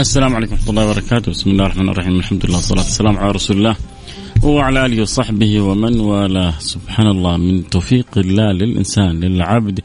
السلام 0.00 0.34
عليكم 0.36 0.52
ورحمة 0.52 0.70
الله 0.70 0.90
وبركاته. 0.90 1.30
بسم 1.32 1.50
الله 1.50 1.64
الرحمن 1.64 1.88
الرحيم. 1.88 2.18
الحمد 2.18 2.46
لله 2.46 2.56
والصلاة 2.56 2.80
والسلام 2.80 3.18
على 3.18 3.30
رسول 3.30 3.56
الله 3.56 3.76
وعلى 4.42 4.86
آله 4.86 5.02
وصحبه 5.02 5.60
ومن 5.60 6.00
والاه. 6.00 6.54
سبحان 6.58 7.06
الله. 7.06 7.36
من 7.36 7.70
توفيق 7.70 8.06
الله 8.16 8.52
للإنسان 8.52 9.20
للعبد 9.20 9.80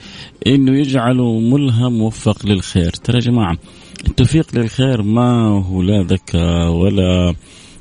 إنه 0.48 0.80
يجعله 0.80 1.40
ملهم 1.40 1.98
موفق 1.98 2.46
للخير. 2.46 2.90
ترى 2.90 3.16
يا 3.16 3.22
جماعة 3.22 3.58
التوفيق 4.08 4.48
للخير 4.54 5.02
ما 5.02 5.48
هو 5.68 5.82
لا 5.82 6.04
ذكاء 6.04 6.72
ولا 6.72 7.36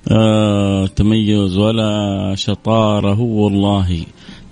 آه 0.09 0.87
تميز 0.87 1.57
ولا 1.57 2.35
شطارة. 2.35 3.15
هو 3.15 3.45
والله 3.45 4.05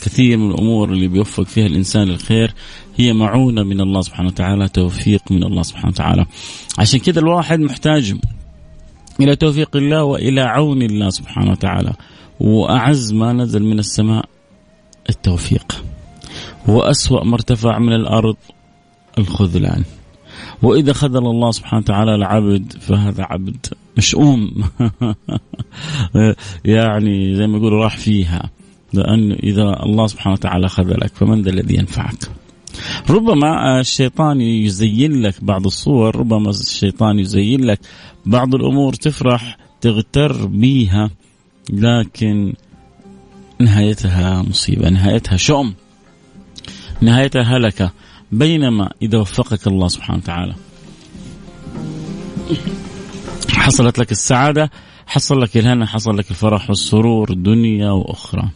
كثير 0.05 0.37
من 0.37 0.51
الأمور 0.51 0.93
اللي 0.93 1.09
بيوفق 1.09 1.43
فيها 1.43 1.67
الإنسان 1.67 2.09
للخير. 2.09 2.55
هي 2.97 3.13
معونة 3.13 3.63
من 3.63 3.81
الله 3.81 4.01
سبحانه 4.01 4.29
وتعالى 4.29 4.69
توفيق 4.69 5.23
من 5.31 5.45
الله 5.45 5.63
سبحانه 5.63 5.89
وتعالى. 5.89 6.27
عشان 6.79 7.01
كذا 7.01 7.21
الواحد 7.21 7.61
محتاج 7.61 8.15
إلى 9.21 9.37
توفيق 9.37 9.77
الله 9.77 10.05
وإلى 10.05 10.41
عون 10.41 10.83
الله 10.83 11.11
سبحانه 11.11 11.51
وتعالى. 11.51 11.93
وأعز 12.41 13.13
ما 13.13 13.33
نزل 13.33 13.63
من 13.63 13.79
السماء 13.79 14.25
التوفيق. 15.11 15.85
وأسوأ 16.69 17.25
ما 17.25 17.35
ارتفع 17.35 17.79
من 17.79 17.93
الأرض 17.93 18.37
الخذلان. 19.19 19.85
وإذا 20.63 20.93
خذل 20.93 21.27
الله 21.27 21.51
سبحانه 21.51 21.83
وتعالى 21.83 22.15
العبد 22.15 22.73
فهذا 22.81 23.23
عبد 23.23 23.67
مشؤوم. 23.99 24.51
يعني 26.65 27.35
زي 27.35 27.47
ما 27.47 27.59
يقولوا 27.59 27.85
راح 27.85 27.97
فيها. 27.97 28.51
لأن 28.93 29.33
إذا 29.33 29.83
الله 29.83 30.07
سبحانه 30.07 30.33
وتعالى 30.33 30.69
خذلك 30.69 31.15
فمن 31.15 31.43
ذا 31.43 31.51
الذي 31.51 31.75
ينفعك؟ 31.75 32.29
ربما 33.11 33.81
الشيطان 33.81 34.41
يزين 34.41 35.23
لك 35.23 35.45
بعض 35.45 35.67
الصور 35.67 36.17
ربما 36.17 36.51
الشيطان 36.51 37.19
يزين 37.19 37.65
لك 37.65 37.81
بعض 38.27 38.55
الأمور 38.55 38.95
تفرح 38.95 39.57
تغتر 39.81 40.47
بيها 40.47 41.11
لكن 41.71 42.55
نهايتها 43.61 44.43
مصيبة 44.43 44.89
نهايتها 44.89 45.37
شؤم 45.37 45.75
نهايتها 47.01 47.43
هلكة 47.43 47.93
بينما 48.33 48.93
إذا 49.03 49.19
وفقك 49.19 49.67
الله 49.67 49.89
سبحانه 49.89 50.19
وتعالى. 50.19 50.55
حصلت 53.49 53.99
لك 53.99 54.13
السعادة 54.13 54.71
حصل 55.07 55.41
لك 55.41 55.57
الهنا 55.57 55.87
حصل 55.87 56.17
لك 56.17 56.31
الفرح 56.31 56.69
والسرور 56.69 57.33
دنيا 57.33 57.91
وأخرى. 57.91 58.51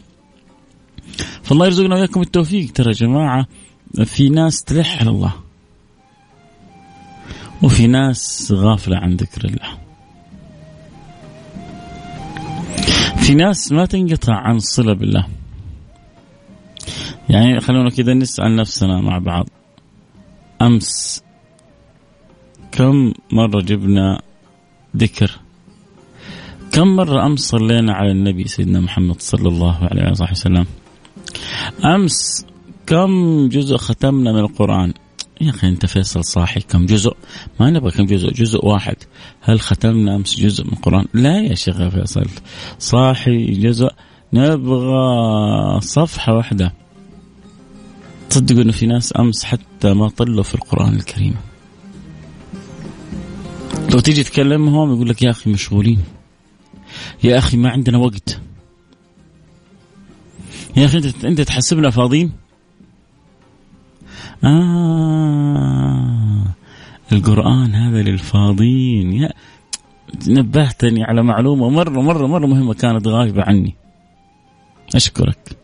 فالله 1.43 1.65
يرزقنا 1.65 1.95
وإياكم 1.95 2.21
التوفيق 2.21 2.71
ترى 2.71 2.87
يا 2.87 2.93
جماعة 2.93 3.47
في 4.05 4.29
ناس 4.29 4.63
تلح 4.63 4.99
على 4.99 5.09
الله. 5.09 5.33
وفي 7.63 7.87
ناس 7.87 8.51
غافلة 8.51 8.97
عن 8.97 9.15
ذكر 9.15 9.45
الله. 9.45 9.77
في 13.17 13.35
ناس 13.35 13.71
ما 13.71 13.85
تنقطع 13.85 14.35
عن 14.35 14.55
الصلة 14.55 14.93
بالله. 14.93 15.27
يعني 17.29 17.59
خلونا 17.59 17.89
كذا 17.89 18.13
نسأل 18.13 18.55
نفسنا 18.55 19.01
مع 19.01 19.17
بعض. 19.17 19.49
أمس 20.61 21.23
كم 22.71 23.13
مرة 23.31 23.61
جبنا 23.61 24.21
ذكر؟ 24.97 25.39
كم 26.71 26.95
مرة 26.95 27.25
أمس 27.25 27.39
صلينا 27.39 27.93
على 27.93 28.11
النبي 28.11 28.47
سيدنا 28.47 28.79
محمد 28.79 29.21
صلى 29.21 29.47
الله 29.49 29.83
عليه 29.91 30.11
وسلم؟ 30.11 30.65
أمس 31.85 32.45
كم 32.87 33.47
جزء 33.49 33.77
ختمنا 33.77 34.31
من 34.31 34.39
القرآن 34.39 34.93
يا 35.41 35.49
أخي 35.49 35.67
أنت 35.67 35.85
فيصل 35.85 36.23
صاحي 36.23 36.59
كم 36.59 36.85
جزء؟ 36.85 37.15
ما 37.59 37.69
نبغى 37.69 37.91
كم 37.91 38.05
جزء، 38.05 38.31
جزء 38.31 38.65
واحد. 38.65 38.95
هل 39.41 39.59
ختمنا 39.59 40.15
أمس 40.15 40.39
جزء 40.39 40.63
من 40.63 40.73
القرآن؟ 40.73 41.05
لا 41.13 41.41
يا 41.41 41.55
شيخ 41.55 41.87
فيصل. 41.87 42.25
صاحي 42.79 43.45
جزء 43.45 43.89
نبغى 44.33 45.81
صفحة 45.81 46.33
واحدة. 46.33 46.73
تصدقوا 48.29 48.61
إنه 48.61 48.71
في 48.71 48.85
ناس 48.85 49.13
أمس 49.19 49.43
حتى 49.43 49.93
ما 49.93 50.09
طلوا 50.09 50.43
في 50.43 50.55
القرآن 50.55 50.95
الكريم. 50.95 51.35
لو 53.93 53.99
تيجي 53.99 54.23
تكلمهم 54.23 54.93
يقول 54.93 55.09
لك 55.09 55.21
يا 55.21 55.29
أخي 55.29 55.49
مشغولين. 55.49 56.03
يا 57.23 57.37
أخي 57.37 57.57
ما 57.57 57.69
عندنا 57.69 57.97
وقت. 57.97 58.39
يا 60.77 60.85
أخي 60.85 60.97
أنت 60.97 61.25
انت 61.25 61.41
تحسبنا 61.41 61.89
فاضيين؟ 61.89 62.46
آه 64.43 66.17
القرآن 67.11 67.75
هذا 67.75 68.01
للفاضين. 68.01 69.13
يا 69.13 69.29
نبهتني 70.27 71.03
على 71.03 71.23
معلومة 71.23 71.69
مرة 71.69 72.01
مرة 72.01 72.27
مرة 72.27 72.45
مهمة 72.45 72.73
كانت 72.73 73.07
غايبة 73.07 73.43
عني. 73.43 73.75
أشكرك. 74.95 75.57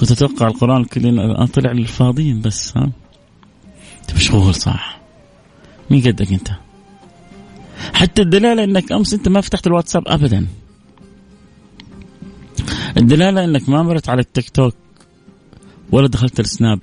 كنت 0.00 0.12
أتوقع 0.12 0.48
القرآن 0.48 0.84
كلنا 0.84 1.46
طلع 1.46 1.72
للفاضيين 1.72 2.40
بس 2.40 2.76
ها؟ 2.76 2.90
أنت 4.00 4.14
مشغول 4.14 4.54
صح؟ 4.54 5.00
مين 5.90 6.00
قدك 6.00 6.32
أنت؟ 6.32 6.50
حتى 7.94 8.22
الدلالة 8.22 8.64
أنك 8.64 8.92
أمس 8.92 9.14
أنت 9.14 9.28
ما 9.28 9.40
فتحت 9.40 9.66
الواتساب 9.66 10.08
أبدا. 10.08 10.46
الدلالة 12.96 13.44
إنك 13.44 13.68
ما 13.68 13.82
مرت 13.82 14.08
على 14.08 14.20
التيك 14.20 14.50
توك. 14.50 14.74
ولا 15.92 16.08
دخلت 16.08 16.40
السناب 16.40 16.80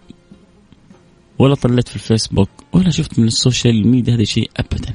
ولا 1.39 1.55
طلعت 1.55 1.87
في 1.87 1.95
الفيسبوك 1.95 2.49
ولا 2.73 2.89
شفت 2.89 3.19
من 3.19 3.27
ال 3.27 3.36
social 3.36 3.87
media 3.87 4.15
هذا 4.15 4.23
شيء 4.23 4.51
ابدا. 4.57 4.93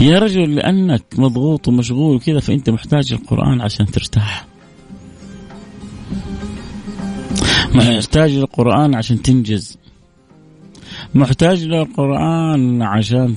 يا 0.00 0.18
رجل 0.18 0.54
لأنك 0.54 1.04
مضغوط 1.18 1.68
ومشغول 1.68 2.16
وكذا 2.16 2.40
فأنت 2.40 2.70
محتاج 2.70 3.12
القرآن 3.12 3.60
عشان 3.60 3.86
ترتاح. 3.86 4.46
محتاج 7.74 8.30
القرآن 8.30 8.94
عشان 8.94 9.22
تنجز. 9.22 9.78
محتاج 11.14 11.64
للقران 11.64 12.82
عشان 12.82 13.36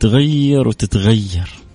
تغير 0.00 0.68
وتتغير. 0.68 1.65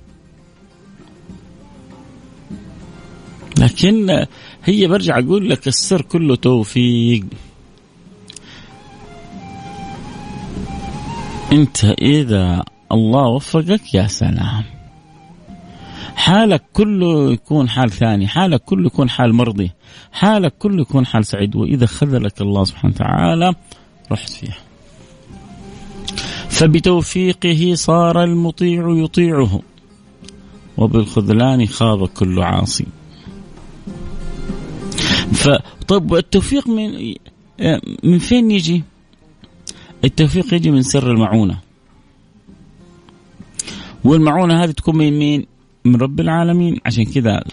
لكن 3.61 4.25
هي 4.63 4.87
برجع 4.87 5.19
أقول 5.19 5.49
لك 5.49 5.67
السر 5.67 6.01
كله 6.01 6.35
توفيق. 6.35 7.23
أنت 11.51 11.85
إذا 11.85 12.63
الله 12.91 13.27
وفقك 13.27 13.93
يا 13.93 14.07
سلام. 14.07 14.63
حالك 16.15 16.63
كله 16.73 17.31
يكون 17.31 17.69
حال 17.69 17.91
ثاني 17.91 18.27
حالك 18.27 18.61
كله 18.61 18.85
يكون 18.85 19.09
حال 19.09 19.33
مرضي 19.33 19.71
حالك 20.11 20.53
كله 20.59 20.81
يكون 20.81 21.05
حال 21.05 21.25
سعيد 21.25 21.55
وإذا 21.55 21.85
خذلك 21.85 22.41
الله 22.41 22.63
سبحانه 22.63 22.93
وتعالى 22.95 23.53
رحت 24.11 24.29
فيه 24.29 24.57
فبتوفيقه 26.49 27.73
صار 27.75 28.23
المطيع 28.23 28.85
يطيعه 28.89 29.59
وبالخذلان 30.77 31.65
خاب 31.65 32.07
كل 32.07 32.41
عاصي. 32.41 32.85
فطب 35.33 36.13
التوفيق 36.15 36.67
من 36.67 37.13
من 38.03 38.19
فين 38.19 38.51
يجي؟ 38.51 38.83
التوفيق 40.03 40.53
يجي 40.53 40.71
من 40.71 40.81
سر 40.81 41.11
المعونة. 41.11 41.59
والمعونة 44.03 44.63
هذه 44.63 44.71
تكون 44.71 44.97
من 44.97 45.19
مين؟ 45.19 45.45
من 45.85 45.95
رب 45.95 46.19
العالمين 46.19 46.77
عشان 46.85 47.05
كذا 47.05 47.43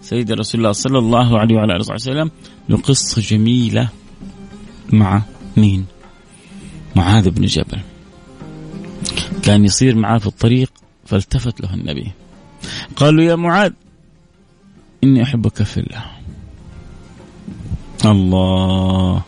سيد 0.00 0.32
رسول 0.32 0.60
الله 0.60 0.72
صلى 0.72 0.98
الله 0.98 1.38
عليه 1.38 1.54
وعلى 1.54 1.76
آله 1.76 1.94
وسلم 1.94 2.30
له 2.68 2.76
قصه 2.76 3.22
جميلة 3.22 3.88
مع 4.92 5.22
مين؟ 5.56 5.86
معاذ 6.96 7.30
بن 7.30 7.46
جبل 7.46 7.78
كان 9.42 9.64
يصير 9.64 9.96
معاه 9.96 10.18
في 10.18 10.26
الطريق 10.26 10.72
فالتفت 11.06 11.60
له 11.60 11.74
النبي 11.74 12.12
قالوا 12.96 13.24
يا 13.24 13.34
معاذ 13.36 13.72
إني 15.04 15.22
أحبك 15.22 15.62
في 15.62 15.80
الله 15.80 16.04
الله. 18.12 19.22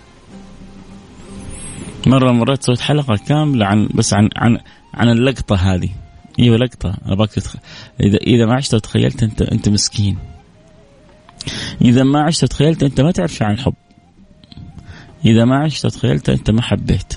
مرة 2.06 2.32
مرات 2.32 2.62
سويت 2.62 2.80
حلقة 2.80 3.16
كاملة 3.16 3.66
عن 3.66 3.88
بس 3.94 4.14
عن 4.14 4.28
عن 4.36 4.58
عن 4.94 5.08
اللقطة 5.08 5.56
هذه. 5.56 5.90
إيوه 6.38 6.56
لقطة. 6.56 6.96
ابغاك 7.06 7.30
تتخ... 7.30 7.56
اذا 8.00 8.16
إذا 8.16 8.46
ما 8.46 8.54
عشت 8.54 8.74
وتخيلت 8.74 9.22
انت 9.22 9.42
أنت 9.42 9.68
مسكين. 9.68 10.18
إذا 11.82 12.02
ما 12.02 12.22
عشت 12.22 12.44
وتخيلت 12.44 12.82
أنت 12.82 13.00
ما 13.00 13.10
تعرف 13.10 13.42
عن 13.42 13.54
الحب. 13.54 13.74
إذا 15.24 15.44
ما 15.44 15.58
عشت 15.58 15.84
وتخيلت 15.84 16.28
أنت 16.28 16.50
ما 16.50 16.62
حبيت. 16.62 17.14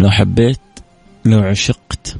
لو 0.00 0.10
حبيت 0.10 0.60
لو 1.24 1.40
عشقت 1.40 2.16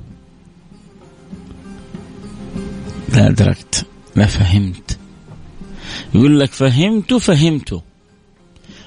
لا 3.09 3.29
أدركت 3.29 3.87
لا 4.17 4.27
فهمت. 4.27 4.99
يقول 6.15 6.41
لك 6.41 6.53
فهمت 6.53 7.15
فهمت. 7.15 7.83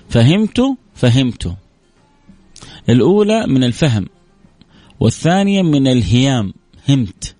فهمت 0.10 0.62
فهمت. 0.96 1.56
الأولى 2.90 3.48
من 3.48 3.64
الفهم 3.64 4.06
والثانية 5.00 5.62
من 5.62 5.88
الهيام 5.88 6.54
همت. 6.90 7.36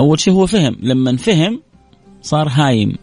أول 0.00 0.20
شيء 0.20 0.34
هو 0.34 0.46
فهم 0.46 0.76
لما 0.80 1.16
فهم 1.16 1.62
صار 2.22 2.48
هايم. 2.48 2.96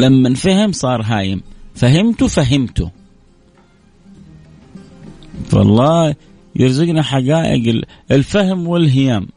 لما 0.00 0.34
فهم 0.34 0.72
صار 0.72 1.02
هايم. 1.02 1.42
فهمت 1.74 2.24
فهمت. 2.24 2.92
فالله 5.48 6.14
يرزقنا 6.56 7.02
حقائق 7.02 7.84
الفهم 8.10 8.68
والهيام. 8.68 9.28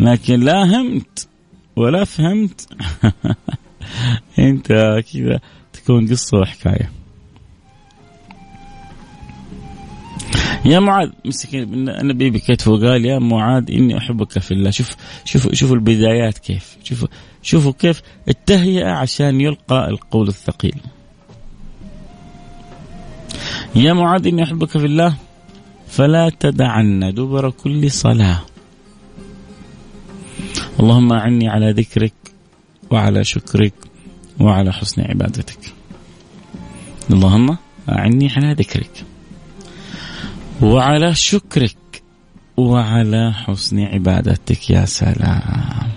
لكن 0.00 0.40
لا 0.40 0.64
همت. 0.64 1.27
ولا 1.78 2.04
فهمت؟ 2.04 2.68
انت 4.38 4.66
كذا 5.12 5.40
تكون 5.72 6.08
قصة 6.08 6.38
وحكاية. 6.38 6.90
يا 10.64 10.78
معاذ 10.78 11.10
مسكين 11.24 11.88
النبي 11.88 12.30
بكتفه 12.30 12.72
وقال 12.72 13.04
يا 13.04 13.18
معاذ 13.18 13.70
إني 13.70 13.98
أحبك 13.98 14.38
في 14.38 14.50
الله. 14.50 14.70
شوف 14.70 14.96
شوفوا 15.24 15.54
شوفوا 15.54 15.76
البدايات 15.76 16.38
كيف. 16.38 16.76
شوفوا 16.84 17.08
شوفوا 17.42 17.72
كيف 17.78 18.02
التهيئة 18.28 18.90
عشان 18.90 19.40
يلقى 19.40 19.88
القول 19.88 20.28
الثقيل. 20.28 20.80
يا 23.74 23.92
معاذ 23.92 24.26
إني 24.26 24.42
أحبك 24.42 24.70
في 24.70 24.84
الله 24.84 25.14
فلا 25.88 26.30
تدعن 26.40 27.14
دبر 27.14 27.50
كل 27.50 27.90
صلاة. 27.90 28.40
اللهم 30.80 31.12
أعني 31.12 31.48
على 31.48 31.72
ذكرك 31.72 32.12
وعلى 32.90 33.24
شكرك 33.24 33.74
وعلى 34.40 34.72
حسن 34.72 35.02
عبادتك. 35.02 35.74
اللهم 37.10 37.56
أعني 37.88 38.28
على 38.36 38.52
ذكرك 38.52 39.04
وعلى 40.62 41.14
شكرك 41.14 42.02
وعلى 42.56 43.32
حسن 43.32 43.80
عبادتك. 43.80 44.70
يا 44.70 44.84
سلام. 44.84 45.90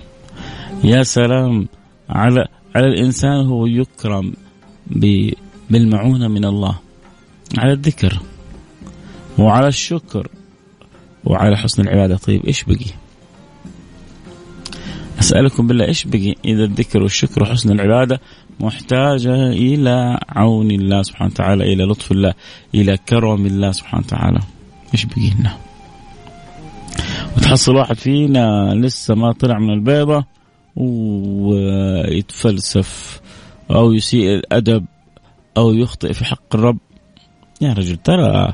يا 0.84 1.04
سلام. 1.04 1.68
على 2.10 2.48
على 2.76 2.88
الإنسان 2.88 3.46
هو 3.46 3.66
يكرم 3.66 4.34
بالمعونة 5.70 6.28
من 6.28 6.46
الله. 6.46 6.80
على 7.58 7.74
الذكر 7.74 8.20
وعلى 9.38 9.68
الشكر 9.68 10.28
وعلى 11.26 11.58
حسن 11.58 11.82
العبادة. 11.82 12.18
طيب 12.18 12.46
إيش 12.46 12.64
بقي؟ 12.64 13.01
أسألكم 15.22 15.68
بالله 15.68 15.86
إيش 15.86 16.08
بقي؟ 16.08 16.36
إذا 16.46 16.64
الذكر 16.64 17.04
والشكر 17.04 17.44
وحسن 17.44 17.72
العبادة 17.72 18.22
محتاجة 18.60 19.50
إلى 19.50 20.20
عون 20.30 20.72
الله 20.72 21.04
سبحانه 21.04 21.32
وتعالى 21.32 21.74
إلى 21.74 21.84
لطف 21.84 22.12
الله 22.12 22.34
إلى 22.76 22.98
كرم 22.98 23.46
الله 23.46 23.72
سبحانه 23.72 24.04
وتعالى. 24.06 24.40
إيش 24.94 25.06
بقي 25.06 25.30
لنا؟ 25.40 25.58
وتحصل 27.38 27.76
واحد 27.76 27.96
فينا 27.96 28.74
لسه 28.76 29.16
ما 29.16 29.32
طلع 29.32 29.60
من 29.60 29.74
البيضة 29.74 30.26
ويتفلسف 31.46 33.22
أو 33.72 33.94
يسيء 33.94 34.36
الأدب 34.36 34.86
أو 35.58 35.74
يخطئ 35.74 36.14
في 36.14 36.26
حق 36.26 36.56
الرب. 36.56 36.78
يا 37.62 37.74
رجل 37.74 37.98
ترى 37.98 38.54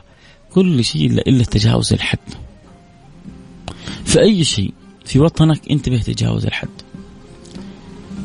كل 0.52 0.84
شيء 0.84 1.12
الا 1.12 1.44
تجاوز 1.44 1.94
الحد. 1.94 2.20
في 4.06 4.22
اي 4.22 4.44
شيء 4.44 4.74
في 5.08 5.20
وطنك 5.20 5.72
انتبه 5.72 5.98
تجاوز 5.98 6.46
الحد. 6.46 6.70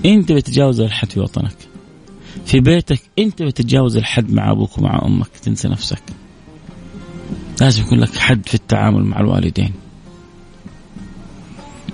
انتبه 0.05 0.41
تجاوز 0.41 0.81
الحد 0.81 1.11
في 1.11 1.21
وطنك. 1.21 1.57
في 2.47 2.61
بيتك 2.61 3.01
انتبه 3.19 3.51
تتجاوز 3.51 3.97
الحد 3.97 4.33
مع 4.33 4.51
أبوك 4.51 4.79
ومع 4.79 5.03
أمك. 5.05 5.29
تنسى 5.29 5.69
نفسك. 5.69 6.03
لازم 7.61 7.83
يكون 7.83 8.01
لك 8.01 8.17
حد 8.17 8.49
في 8.49 8.55
التعامل 8.55 9.05
مع 9.05 9.21
الوالدين. 9.21 9.73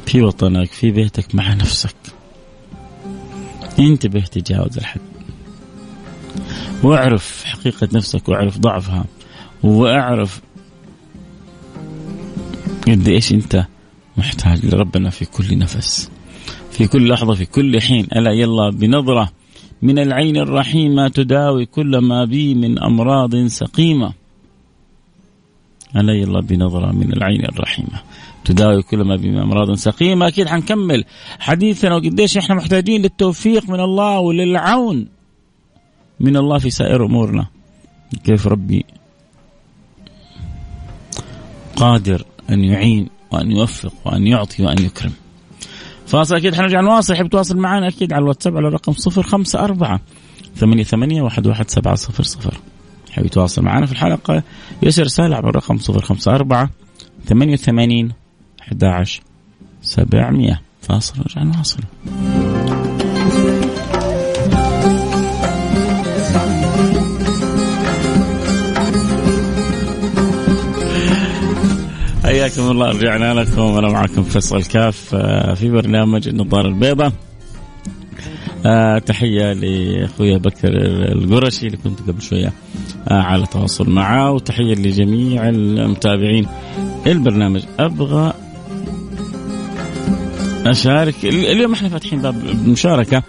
في 0.06 0.22
وطنك 0.22 0.72
في 0.72 0.90
بيتك 0.90 1.34
مع 1.34 1.54
نفسك. 1.54 1.96
انتبه 3.78 4.20
تجاوز 4.20 4.78
الحد. 4.78 5.00
واعرف 6.82 7.44
حقيقة 7.44 7.88
نفسك 7.92 8.28
واعرف 8.28 8.58
ضعفها 8.58 9.04
واعرف 9.62 10.40
قد 12.86 13.08
إيش 13.08 13.32
انت 13.32 13.66
محتاج 14.18 14.66
لربنا 14.66 15.10
في 15.10 15.24
كل 15.24 15.58
نفس 15.58 16.10
في 16.70 16.86
كل 16.86 17.08
لحظة 17.08 17.34
في 17.34 17.44
كل 17.44 17.80
حين. 17.80 18.04
ألا 18.16 18.32
يلا 18.32 18.70
بنظرة 18.70 19.32
من 19.82 19.98
العين 19.98 20.36
الرحيمة 20.36 21.08
تداوي 21.08 21.66
كل 21.66 21.98
ما 21.98 22.24
بي 22.24 22.54
من 22.54 22.78
أمراض 22.78 23.46
سقيمة. 23.46 24.12
ألا 25.96 26.12
يلا 26.12 26.40
بنظرة 26.40 26.92
من 26.92 27.12
العين 27.12 27.44
الرحيمة 27.44 28.00
تداوي 28.44 28.82
كل 28.82 29.02
ما 29.02 29.16
بي 29.16 29.30
من 29.30 29.38
أمراض 29.38 29.74
سقيمة. 29.74 30.28
أكيد 30.28 30.48
حنكمل 30.48 31.04
حديثنا 31.38 31.94
وقديش 31.94 32.38
إحنا 32.38 32.54
محتاجين 32.54 33.02
للتوفيق 33.02 33.70
من 33.70 33.80
الله 33.80 34.18
وللعون 34.18 35.08
من 36.20 36.36
الله 36.36 36.58
في 36.58 36.70
سائر 36.70 37.06
أمورنا. 37.06 37.46
كيف 38.24 38.46
ربي 38.46 38.84
قادر 41.76 42.24
أن 42.50 42.64
يعين 42.64 43.17
وأن 43.30 43.50
يوفق 43.50 43.92
وأن 44.04 44.26
يعطي 44.26 44.62
وأن 44.62 44.78
يكرم. 44.78 45.12
فاصل 46.06 46.36
أكيد 46.36 46.54
حنرجع 46.54 46.80
نواصل 46.80 47.14
حب 47.14 47.28
تواصل 47.28 47.56
معنا 47.56 47.88
أكيد 47.88 48.12
على 48.12 48.22
الواتساب 48.22 48.56
على 48.56 48.68
الرقم 48.68 48.92
صفر 48.92 49.22
خمسة 49.22 49.58
أربعة 49.58 50.00
ثمانية 50.56 50.84
ثمانية 50.84 51.22
واحد 51.22 51.46
واحد 51.46 51.70
سبعة 51.70 51.94
صفر 51.94 52.22
صفر. 52.22 52.60
حب 53.10 53.26
يتواصل 53.26 53.62
معنا 53.62 53.86
في 53.86 53.92
الحلقة 53.92 54.42
يرسل 54.82 55.02
رسالة 55.02 55.36
على 55.36 55.48
الرقم 55.48 55.78
صفر 55.78 56.02
خمسة 56.02 56.34
أربعة 56.34 56.70
ثمانية 57.26 57.52
وثمانين 57.52 58.12
أحد 58.62 58.84
عشر 58.84 59.22
سبعمية. 59.82 60.62
فاصل 60.82 61.18
نرجع 61.18 61.42
نواصل 61.42 61.80
حياكم 72.38 72.70
الله 72.70 72.88
رجعنا 72.90 73.34
لكم. 73.34 73.60
وأنا 73.60 73.88
معكم 73.88 74.22
فيصل 74.22 74.62
كاف 74.62 75.14
آه، 75.14 75.54
في 75.54 75.70
برنامج 75.70 76.28
النظاره 76.28 76.68
البيضاء 76.68 77.12
آه 78.66 78.98
تحية 78.98 79.52
لأخويا 79.52 80.38
بكر 80.38 80.68
القرشي 81.12 81.66
اللي 81.66 81.76
كنت 81.76 82.00
قبل 82.00 82.22
شوية 82.22 82.52
آه 83.08 83.22
على 83.22 83.46
تواصل 83.46 83.90
معه 83.90 84.32
وتحية 84.32 84.74
لجميع 84.74 85.48
المتابعين. 85.48 86.46
البرنامج 87.06 87.62
أبغى 87.78 88.32
أشارك. 90.66 91.24
اليوم 91.24 91.72
إحنا 91.72 91.88
فاتحين 91.88 92.22
باب 92.22 92.46
المشاركه 92.46 93.22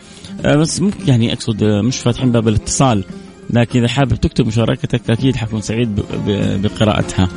آه 0.46 0.56
بس 0.56 0.82
ممكن 0.82 1.08
يعني 1.08 1.34
أقصد 1.34 1.64
آه، 1.64 1.82
مش 1.82 1.98
فاتحين 1.98 2.32
باب 2.32 2.48
الاتصال 2.48 3.04
لكن 3.50 3.80
إذا 3.80 3.88
حابب 3.88 4.16
تكتب 4.16 4.48
مشاركتك 4.48 5.10
أكيد 5.10 5.36
حكون 5.36 5.62
سعيد 5.62 6.02
بقراءتها. 6.64 7.30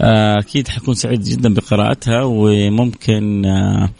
آه، 0.00 0.38
أكيد 0.38 0.68
حكون 0.68 0.94
سعيد 0.94 1.22
جدا 1.22 1.54
بقراءتها 1.54 2.22
وممكن 2.24 3.46
آه، 3.46 3.90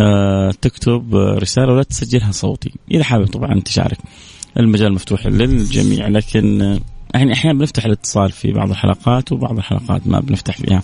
آه، 0.00 0.50
تكتب 0.60 1.14
رسالة 1.14 1.72
ولا 1.72 1.82
تسجلها 1.82 2.32
صوتي 2.32 2.72
إذا 2.90 3.04
حابب 3.04 3.26
طبعا 3.26 3.60
تشارك 3.60 3.98
المجال 4.58 4.92
مفتوح 4.92 5.26
للجميع 5.26 6.08
لكن 6.08 6.78
يعني 7.14 7.32
أحيانا 7.32 7.58
بنفتح 7.58 7.84
الاتصال 7.84 8.30
في 8.32 8.52
بعض 8.52 8.70
الحلقات 8.70 9.32
وبعض 9.32 9.58
الحلقات 9.58 10.06
ما 10.06 10.20
بنفتح 10.20 10.56
فيها 10.56 10.82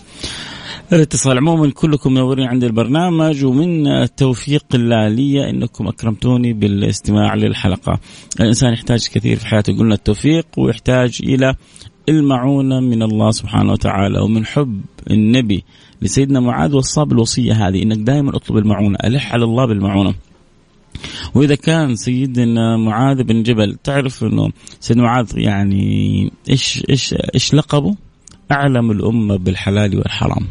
الاتصال 0.93 1.39
عموما 1.39 1.71
كلكم 1.71 2.13
منورين 2.13 2.47
عند 2.47 2.65
البرنامج 2.65 3.45
ومن 3.45 3.85
توفيق 4.17 4.65
الله 4.75 5.09
لي 5.09 5.51
إنكم 5.51 5.89
أكرمتوني 5.89 6.53
بالاستماع 6.53 7.35
للحلقة. 7.35 8.01
الإنسان 8.41 8.73
يحتاج 8.73 9.09
كثير 9.09 9.37
في 9.37 9.47
حياته 9.47 9.79
قلنا 9.79 9.95
التوفيق 9.95 10.47
ويحتاج 10.59 11.19
إلى 11.23 11.55
المعونة 12.09 12.81
من 12.81 13.03
الله 13.03 13.31
سبحانه 13.31 13.73
وتعالى 13.73 14.21
ومن 14.21 14.47
حب 14.47 14.81
النبي 15.11 15.65
لسيدنا 16.03 16.41
معاذ 16.41 16.75
وصى 16.75 17.05
بالوصيه 17.05 17.69
هذه 17.69 17.83
إنك 17.83 17.99
دائما 17.99 18.37
اطلب 18.37 18.57
المعونة، 18.57 18.99
ألح 19.05 19.33
على 19.33 19.45
الله 19.45 19.67
بالمعونة. 19.67 20.15
وإذا 21.35 21.55
كان 21.55 21.97
سيدنا 21.97 22.77
معاذ 22.77 23.23
بن 23.23 23.43
جبل 23.43 23.77
تعرف 23.85 24.25
إنه 24.25 24.51
سيدنا 24.81 25.03
معاذ 25.03 25.39
يعني 25.39 26.31
إيش 26.51 26.85
إيش 26.91 27.15
إيش 27.35 27.55
لقبه؟ 27.55 27.97
أعلم 28.53 28.91
الأمة 28.91 29.37
بالحلال 29.37 29.99
والحرام. 29.99 30.47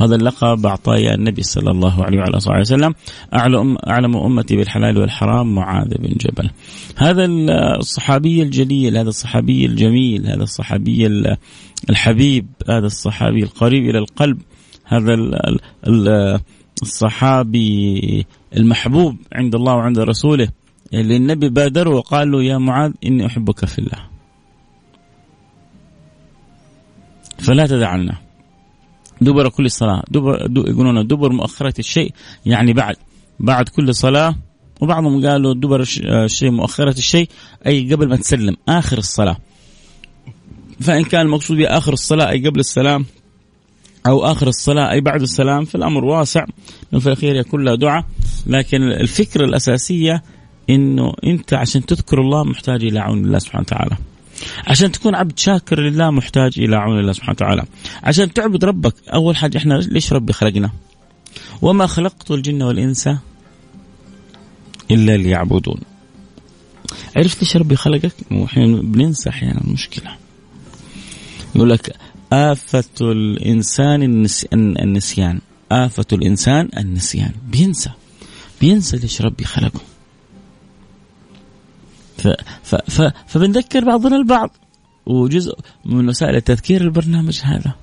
هذا 0.00 0.14
اللقب 0.14 0.66
أعطاه 0.66 1.14
النبي 1.14 1.42
صلى 1.42 1.70
الله 1.70 2.04
عليه 2.04 2.18
وعلى 2.18 2.38
آله 2.46 2.60
وسلم. 2.60 2.94
أعلم, 3.34 3.76
أعلم 3.86 4.16
أمتي 4.16 4.56
بالحلال 4.56 4.98
والحرام 4.98 5.54
معاذ 5.54 5.88
بن 5.98 6.08
جبل. 6.08 6.50
هذا 6.96 7.24
الصحابي 7.78 8.42
الجليل 8.42 8.96
هذا 8.96 9.08
الصحابي 9.08 9.66
الجميل 9.66 10.26
هذا 10.26 10.42
الصحابي 10.42 11.06
الحبيب 11.90 12.46
هذا 12.68 12.86
الصحابي 12.86 13.42
القريب 13.42 13.90
إلى 13.90 13.98
القلب 13.98 14.38
هذا 14.84 15.14
الصحابي 16.82 18.26
المحبوب 18.56 19.16
عند 19.32 19.54
الله 19.54 19.74
وعند 19.74 19.98
رسوله. 19.98 20.48
اللي 20.94 21.16
النبي 21.16 21.48
بادره 21.48 21.90
وقال 21.90 22.30
له 22.30 22.42
يا 22.42 22.58
معاذ 22.58 22.92
إني 23.06 23.26
أحبك 23.26 23.64
في 23.64 23.78
الله. 23.78 23.98
فلا 27.38 27.66
تدعنا 27.66 28.25
دبر 29.20 29.48
كل 29.48 29.70
صلاة. 29.70 30.02
دبر 30.10 30.50
يقولون 30.68 31.06
دبر 31.06 31.32
مؤخرة 31.32 31.74
الشيء 31.78 32.12
يعني 32.46 32.72
بعد. 32.72 32.96
بعد 33.40 33.68
كل 33.68 33.94
صلاة 33.94 34.36
وبعضهم 34.80 35.26
قالوا 35.26 35.54
دبر 35.54 35.80
الشيء 36.24 36.50
مؤخرة 36.50 36.98
الشيء 36.98 37.28
أي 37.66 37.92
قبل 37.94 38.08
ما 38.08 38.16
تسلم 38.16 38.56
آخر 38.68 38.98
الصلاة. 38.98 39.36
فإن 40.80 41.04
كان 41.04 41.20
المقصود 41.20 41.56
بآخر 41.56 41.92
الصلاة 41.92 42.30
أي 42.30 42.46
قبل 42.46 42.60
السلام 42.60 43.06
أو 44.06 44.24
آخر 44.24 44.48
الصلاة 44.48 44.90
أي 44.90 45.00
بعد 45.00 45.22
السلام 45.22 45.64
فالأمر 45.64 46.04
واسع. 46.04 46.44
في 47.00 47.06
الأخير 47.06 47.42
كلها 47.42 47.74
دعاء. 47.74 48.04
لكن 48.46 48.82
الفكرة 48.82 49.44
الأساسية 49.44 50.22
إنه 50.70 51.12
أنت 51.24 51.54
عشان 51.54 51.86
تذكر 51.86 52.20
الله 52.20 52.44
محتاج 52.44 52.84
إلى 52.84 52.98
عون 52.98 53.24
الله 53.24 53.38
سبحانه 53.38 53.62
وتعالى. 53.62 53.96
عشان 54.66 54.92
تكون 54.92 55.14
عبد 55.14 55.38
شاكر 55.38 55.80
لله 55.80 56.10
محتاج 56.10 56.52
إلى 56.58 56.76
عون 56.76 56.98
الله 57.00 57.12
سبحانه 57.12 57.32
وتعالى. 57.32 57.62
عشان 58.02 58.32
تعبد 58.32 58.64
ربك 58.64 58.94
أول 59.08 59.36
حاجة 59.36 59.58
إحنا 59.58 59.74
ليش 59.74 60.12
ربي 60.12 60.32
خلقنا؟ 60.32 60.70
وما 61.62 61.86
خلقت 61.86 62.30
الجن 62.30 62.62
والإنس 62.62 63.08
إلا 64.90 65.16
ليعبدون. 65.16 65.80
عرفت 67.16 67.42
ليش 67.42 67.56
ربي 67.56 67.76
خلقك؟ 67.76 68.12
وإحنا 68.30 68.66
بننسى 68.66 69.28
أحيانا 69.28 69.60
المشكلة. 69.60 70.16
يقول 71.54 71.70
لك 71.70 71.96
آفة 72.32 72.84
الإنسان 73.00 74.26
النسيان. 74.52 75.40
آفة 75.72 76.06
الإنسان 76.12 76.68
النسيان. 76.76 77.32
بينسى. 77.48 77.90
بينسى 78.60 78.96
ليش 78.96 79.22
ربي 79.22 79.44
خلقه. 79.44 79.80
ف 82.26 82.74
ف 82.74 82.74
ف 82.74 83.12
فبنذكر 83.26 83.84
بعضنا 83.84 84.16
البعض. 84.16 84.50
وجزء 85.06 85.58
من 85.84 86.08
وسائل 86.08 86.36
التذكير 86.36 86.80
البرنامج 86.80 87.40
هذا. 87.44 87.74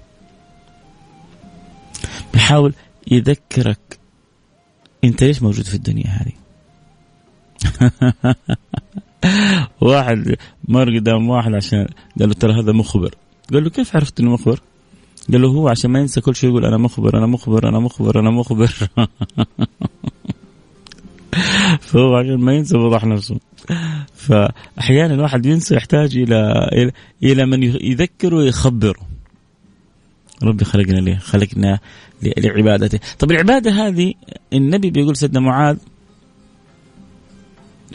بيحاول 2.33 2.73
يذكرك 3.11 3.99
انت 5.03 5.23
ليش 5.23 5.41
موجود 5.41 5.65
في 5.65 5.75
الدنيا 5.75 6.07
هذه. 6.07 6.33
واحد 9.81 10.35
مر 10.67 10.97
قدام 10.97 11.29
واحد 11.29 11.53
عشان 11.53 11.87
قال 12.19 12.29
له 12.29 12.33
ترى 12.33 12.61
هذا 12.61 12.71
مخبر. 12.71 13.15
قال 13.53 13.63
له 13.63 13.69
كيف 13.69 13.95
عرفت 13.95 14.19
إنه 14.19 14.31
مخبر؟ 14.31 14.59
قال 15.31 15.41
له 15.41 15.47
هو 15.47 15.69
عشان 15.69 15.91
ما 15.91 15.99
ينسى 15.99 16.21
كل 16.21 16.35
شيء 16.35 16.49
يقول 16.49 16.65
أنا 16.65 16.77
مخبر 16.77 17.17
أنا 17.17 17.27
مخبر 17.27 17.69
أنا 17.69 17.79
مخبر 17.79 18.19
أنا 18.19 18.29
مخبر. 18.31 18.67
فهو 21.81 22.15
عشان 22.15 22.37
ما 22.37 22.53
ينسى 22.53 22.77
فضح 22.77 23.05
نفسه. 23.05 23.39
فأحيانا 24.15 25.13
الواحد 25.13 25.45
ينسى 25.45 25.75
يحتاج 25.75 26.17
إلى 26.17 26.69
إلى 27.23 27.45
من 27.45 27.63
يذكره 27.63 28.35
ويخبره 28.35 28.99
ربي 30.43 30.65
خلقنا 30.65 30.99
ليه؟ 30.99 31.17
خلقنا 31.17 31.79
لعبادته، 32.23 32.99
طب 33.19 33.31
العبادة 33.31 33.71
هذه 33.71 34.13
النبي 34.53 34.89
بيقول 34.89 35.17
سيدنا 35.17 35.39
معاذ 35.39 35.77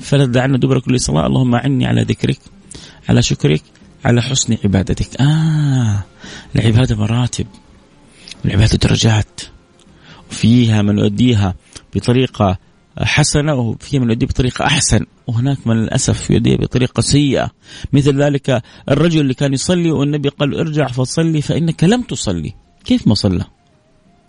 فلا 0.00 0.26
تدعنا 0.26 0.58
دبر 0.58 0.78
كل 0.80 1.00
صلاة 1.00 1.26
اللهم 1.26 1.54
أعني 1.54 1.87
على 1.87 2.02
ذكرك 2.02 2.38
على 3.08 3.22
شكرك 3.22 3.62
على 4.04 4.22
حسن 4.22 4.56
عبادتك 4.64 5.20
آه 5.20 6.04
العبادة 6.56 6.96
مراتب 6.96 7.46
العبادة 8.44 8.78
درجات 8.82 9.40
وفيها 10.30 10.82
من 10.82 10.98
يؤديها 10.98 11.54
بطريقة 11.94 12.58
حسنة 13.00 13.55
وفي 13.55 13.99
من 13.99 14.09
يؤديه 14.09 14.26
بطريقة 14.26 14.64
أحسن. 14.64 15.07
وهناك 15.26 15.67
من 15.67 15.76
للأسف 15.76 16.31
يؤديه 16.31 16.57
بطريقة 16.57 17.00
سيئة. 17.00 17.50
مثل 17.93 18.23
ذلك 18.23 18.62
الرجل 18.90 19.21
اللي 19.21 19.35
كان 19.35 19.52
يصلي 19.52 19.90
والنبي 19.90 20.28
قال 20.28 20.55
ارجع 20.55 20.87
فصلي 20.87 21.43
فإنك 21.43 21.85
لم 21.85 22.02
تصلي. 22.02 22.55
كيف 22.85 23.09
ما 23.09 23.14
صلى؟ 23.14 23.45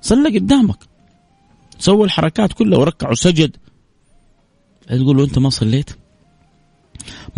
صلى 0.02 0.38
قدامك. 0.38 0.78
سوى 1.80 2.06
الحركات 2.06 2.54
كلها 2.54 2.80
وركع 2.80 3.10
وسجد. 3.12 3.56
تقول 4.88 5.18
له 5.18 5.24
أنت 5.24 5.40
ما 5.40 5.50
صليت؟ 5.50 5.90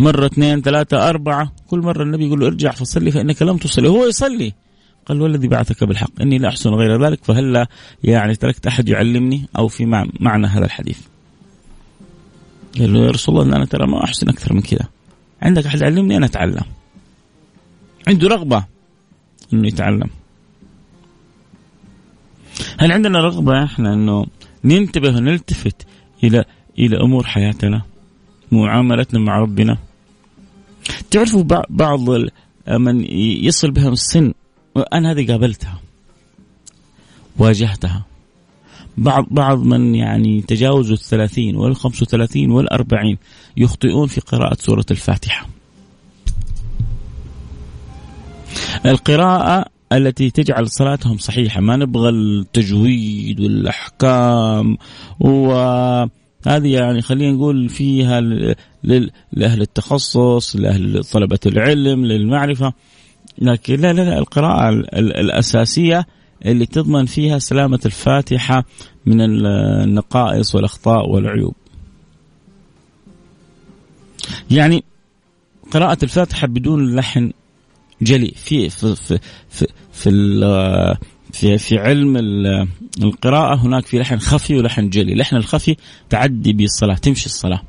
مرة 0.00 0.26
اثنين 0.26 0.62
ثلاثة 0.62 1.08
أربعة. 1.08 1.52
كل 1.68 1.78
مرة 1.78 2.02
النبي 2.02 2.26
يقول 2.26 2.40
له 2.40 2.46
ارجع 2.46 2.70
فصلي 2.70 3.10
فإنك 3.10 3.42
لم 3.42 3.56
تصلي. 3.56 3.88
هو 3.88 4.06
يصلي. 4.06 4.52
قال 5.06 5.22
والذي 5.22 5.48
بعثك 5.48 5.84
بالحق؟ 5.84 6.20
إني 6.20 6.38
لا 6.38 6.48
أحسن 6.48 6.70
غير 6.70 7.04
ذلك 7.06 7.24
فهلا 7.24 7.66
يعني 8.04 8.34
تركت 8.34 8.66
أحد 8.66 8.88
يعلمني؟ 8.88 9.48
أو 9.58 9.68
في 9.68 9.86
معنى 10.20 10.46
هذا 10.46 10.64
الحديث. 10.64 10.98
قال 12.78 12.92
له 12.92 13.04
يا 13.04 13.10
رسول 13.10 13.40
الله 13.40 13.56
أنا 13.56 13.64
ترى 13.64 13.86
ما 13.86 14.04
أحسن 14.04 14.28
أكثر 14.28 14.54
من 14.54 14.60
كذا. 14.60 14.88
عندك 15.42 15.66
أحد 15.66 15.80
يعلمني 15.80 16.16
أنا 16.16 16.26
أتعلم. 16.26 16.64
عنده 18.08 18.28
رغبة 18.28 18.64
إنه 19.52 19.68
يتعلم. 19.68 20.10
هل 22.78 22.92
عندنا 22.92 23.18
رغبة 23.18 23.64
إحنا 23.64 23.94
إنه 23.94 24.26
ننتبه 24.64 25.16
ونلتفت 25.16 25.86
إلى 26.24 26.44
إلى 26.78 26.96
أمور 27.00 27.26
حياتنا؟ 27.26 27.82
معاملتنا 28.52 29.20
مع 29.20 29.38
ربنا؟ 29.38 29.78
تعرفوا 31.10 31.44
بعض 31.70 32.10
من 32.68 33.04
يصل 33.44 33.70
بهم 33.70 33.92
السن 33.92 34.34
أنا 34.92 35.12
هذه 35.12 35.26
قابلتها 35.32 35.80
واجهتها. 37.38 38.04
بعض 38.96 39.26
بعض 39.30 39.58
من 39.58 39.94
يعني 39.94 40.42
تجاوزوا 40.42 40.94
الثلاثين 40.94 41.56
والخمس 41.56 42.02
وثلاثين 42.02 42.50
والأربعين 42.50 43.18
يخطئون 43.56 44.06
في 44.06 44.20
قراءة 44.20 44.56
سورة 44.60 44.86
الفاتحة. 44.90 45.48
القراءة 48.86 49.64
التي 49.92 50.30
تجعل 50.30 50.68
صلاتهم 50.68 51.18
صحيحة 51.18 51.60
ما 51.60 51.76
نبغى 51.76 52.08
التجويد 52.08 53.40
والأحكام 53.40 54.76
وهذه 55.20 56.08
يعني 56.46 57.02
خلينا 57.02 57.32
نقول 57.32 57.68
فيها 57.68 58.20
لأهل 59.32 59.60
التخصص 59.60 60.56
لأهل 60.56 61.04
طلبة 61.04 61.38
العلم 61.46 62.04
للمعرفة. 62.06 62.72
لكن 63.38 63.80
لا 63.80 63.92
لا, 63.92 64.02
لا 64.02 64.18
القراءة 64.18 64.70
الأساسية 64.94 66.06
اللي 66.46 66.66
تضمن 66.66 67.06
فيها 67.06 67.38
سلامة 67.38 67.80
الفاتحة 67.86 68.64
من 69.06 69.20
النقائص 69.20 70.54
والأخطاء 70.54 71.08
والعيوب 71.08 71.54
يعني 74.50 74.84
قراءة 75.70 75.98
الفاتحة 76.02 76.46
بدون 76.46 76.94
لحن 76.94 77.32
جلي 78.02 78.32
في 78.36 78.70
في 78.70 78.96
في 78.96 79.18
في 79.50 79.66
في, 79.92 80.10
في, 81.32 81.58
في 81.58 81.78
علم 81.78 82.16
القراءة 83.02 83.54
هناك 83.54 83.86
في 83.86 83.98
لحن 83.98 84.18
خفي 84.18 84.56
ولحن 84.56 84.88
جلي، 84.88 85.12
اللحن 85.12 85.36
الخفي 85.36 85.76
تعدي 86.10 86.52
به 86.52 86.64
الصلاة 86.64 86.94
تمشي 86.94 87.26
الصلاة. 87.26 87.62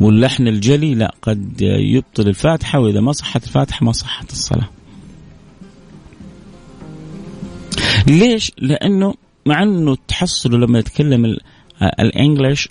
واللحن 0.00 0.48
الجلي 0.48 0.94
لا 0.94 1.14
قد 1.22 1.60
يبطل 1.60 2.28
الفاتحة 2.28 2.78
وإذا 2.78 3.00
ما 3.00 3.12
صحت 3.12 3.44
الفاتحة 3.44 3.84
ما 3.84 3.92
صحت 3.92 4.32
الصلاة. 4.32 4.68
ليش؟ 8.06 8.52
لأنه 8.58 9.14
مع 9.46 9.62
إنه 9.62 9.96
تحصلوا 10.08 10.66
لما 10.66 10.78
يتكلم 10.78 11.36
ال 11.82 11.93
English 11.93 12.68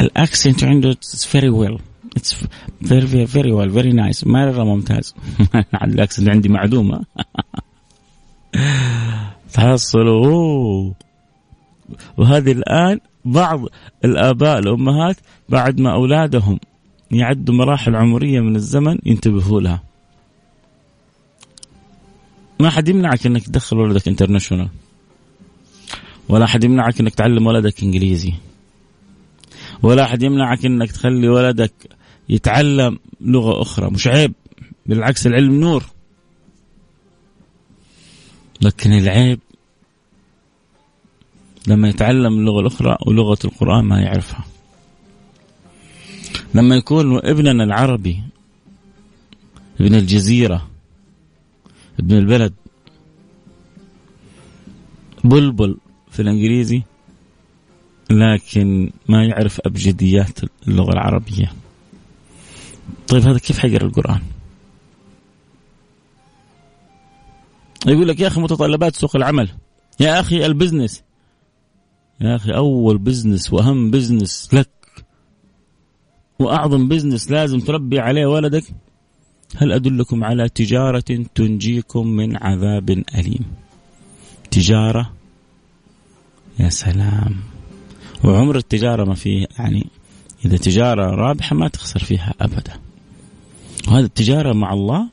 ال 0.00 0.09
accent 0.09 0.64
عنده 0.64 0.96
very 1.26 1.48
well 1.48 1.78
it's 2.16 2.44
very 2.84 3.26
very 3.26 3.52
well 3.52 3.70
very 3.70 3.92
nice 3.92 4.26
مره 4.26 4.64
ممتاز. 4.64 5.14
بالعكس 5.82 6.28
عندي 6.28 6.48
معدومه 6.48 7.02
تحصلوا. 9.52 10.92
وهذه 12.16 12.52
الآن 12.52 13.00
بعض 13.24 13.64
الآباء 14.04 14.58
الأمهات 14.58 15.16
بعد 15.48 15.80
ما 15.80 15.92
أولادهم 15.92 16.58
يعدوا 17.10 17.54
مراحل 17.54 17.96
عمرية 17.96 18.40
من 18.40 18.56
الزمن 18.56 18.98
ينتبهوا 19.04 19.60
لها. 19.60 19.82
ما 22.62 22.70
حد 22.70 22.88
يمنعك 22.88 23.26
إنك 23.26 23.46
تدخل 23.46 23.76
ولدك 23.78 24.08
انترناشونال 24.08 24.68
ولا 26.28 26.46
حد 26.46 26.64
يمنعك 26.64 27.00
إنك 27.00 27.14
تعلم 27.14 27.46
ولدك 27.46 27.82
إنجليزي. 27.82 28.32
ولا 29.82 30.04
احد 30.04 30.22
يمنعك 30.22 30.64
إنك 30.64 30.92
تخلي 30.92 31.28
ولدك 31.28 31.72
يتعلم 32.28 32.98
لغة 33.20 33.62
أخرى. 33.62 33.90
مش 33.90 34.06
عيب. 34.06 34.32
بالعكس 34.86 35.26
العلم 35.26 35.60
نور. 35.60 35.84
لكن 38.60 38.92
العيب 38.92 39.40
لما 41.66 41.88
يتعلم 41.88 42.38
اللغة 42.38 42.60
الأخرى 42.60 42.96
ولغة 43.06 43.38
القرآن 43.44 43.84
ما 43.84 44.00
يعرفها. 44.00 44.44
لما 46.54 46.76
يكون 46.76 47.18
ابننا 47.18 47.64
العربي 47.64 48.22
ابن 49.80 49.94
الجزيرة 49.94 50.71
ابن 51.98 52.16
البلد. 52.16 52.54
بلبل 55.24 55.76
في 56.10 56.22
الإنجليزي 56.22 56.82
لكن 58.10 58.90
ما 59.08 59.24
يعرف 59.24 59.60
أبجديات 59.66 60.38
اللغة 60.68 60.92
العربية. 60.92 61.52
طيب 63.08 63.22
هذا 63.22 63.38
كيف 63.38 63.58
حيقرأ 63.58 63.86
القرآن؟ 63.86 64.20
يقول 67.86 68.08
لك 68.08 68.20
يا 68.20 68.26
أخي 68.26 68.40
متطلبات 68.40 68.96
سوق 68.96 69.16
العمل. 69.16 69.48
يا 70.00 70.20
أخي 70.20 70.46
ال 70.46 70.52
business. 70.52 71.02
يا 72.20 72.36
أخي 72.36 72.54
أول 72.54 72.98
business 72.98 73.52
وأهم 73.52 73.90
business 73.90 74.54
لك. 74.54 74.68
وأعظم 76.38 76.88
بزنس 76.88 77.30
لازم 77.30 77.60
تربي 77.60 78.00
عليه 78.00 78.26
ولدك. 78.26 78.64
هل 79.56 79.72
أدلكم 79.72 80.24
على 80.24 80.48
تجارة 80.48 81.24
تنجيكم 81.34 82.06
من 82.06 82.36
عذاب 82.36 82.90
أليم؟ 82.90 83.44
تجارة؟ 84.50 85.12
يا 86.60 86.68
سلام. 86.68 87.36
وعمر 88.24 88.56
التجارة 88.56 89.04
ما 89.04 89.14
فيه 89.14 89.46
يعني 89.58 89.86
إذا 90.44 90.56
تجارة 90.56 91.14
رابحة 91.14 91.56
ما 91.56 91.68
تخسر 91.68 92.00
فيها 92.00 92.34
أبدا. 92.40 92.72
وهذا 93.88 94.04
التجارة 94.06 94.52
مع 94.52 94.72
الله 94.72 95.08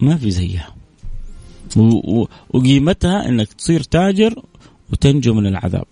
ما 0.00 0.16
في 0.16 0.30
زيها. 0.30 0.74
وقيمتها 2.50 3.28
إنك 3.28 3.52
تصير 3.52 3.82
تاجر 3.82 4.42
وتنجو 4.92 5.34
من 5.34 5.46
العذاب. 5.46 5.86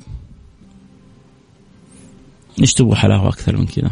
إيش 2.60 2.74
تبغوا 2.74 2.94
حلاوة 2.94 3.28
أكثر 3.28 3.56
من 3.56 3.66
كذا؟ 3.66 3.90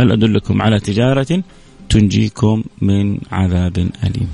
هل 0.00 0.12
أدلكم 0.12 0.62
على 0.62 0.80
تجارة 0.80 1.42
تنجيكم 1.90 2.64
من 2.80 3.18
عذاب 3.32 3.78
أليم. 3.78 4.30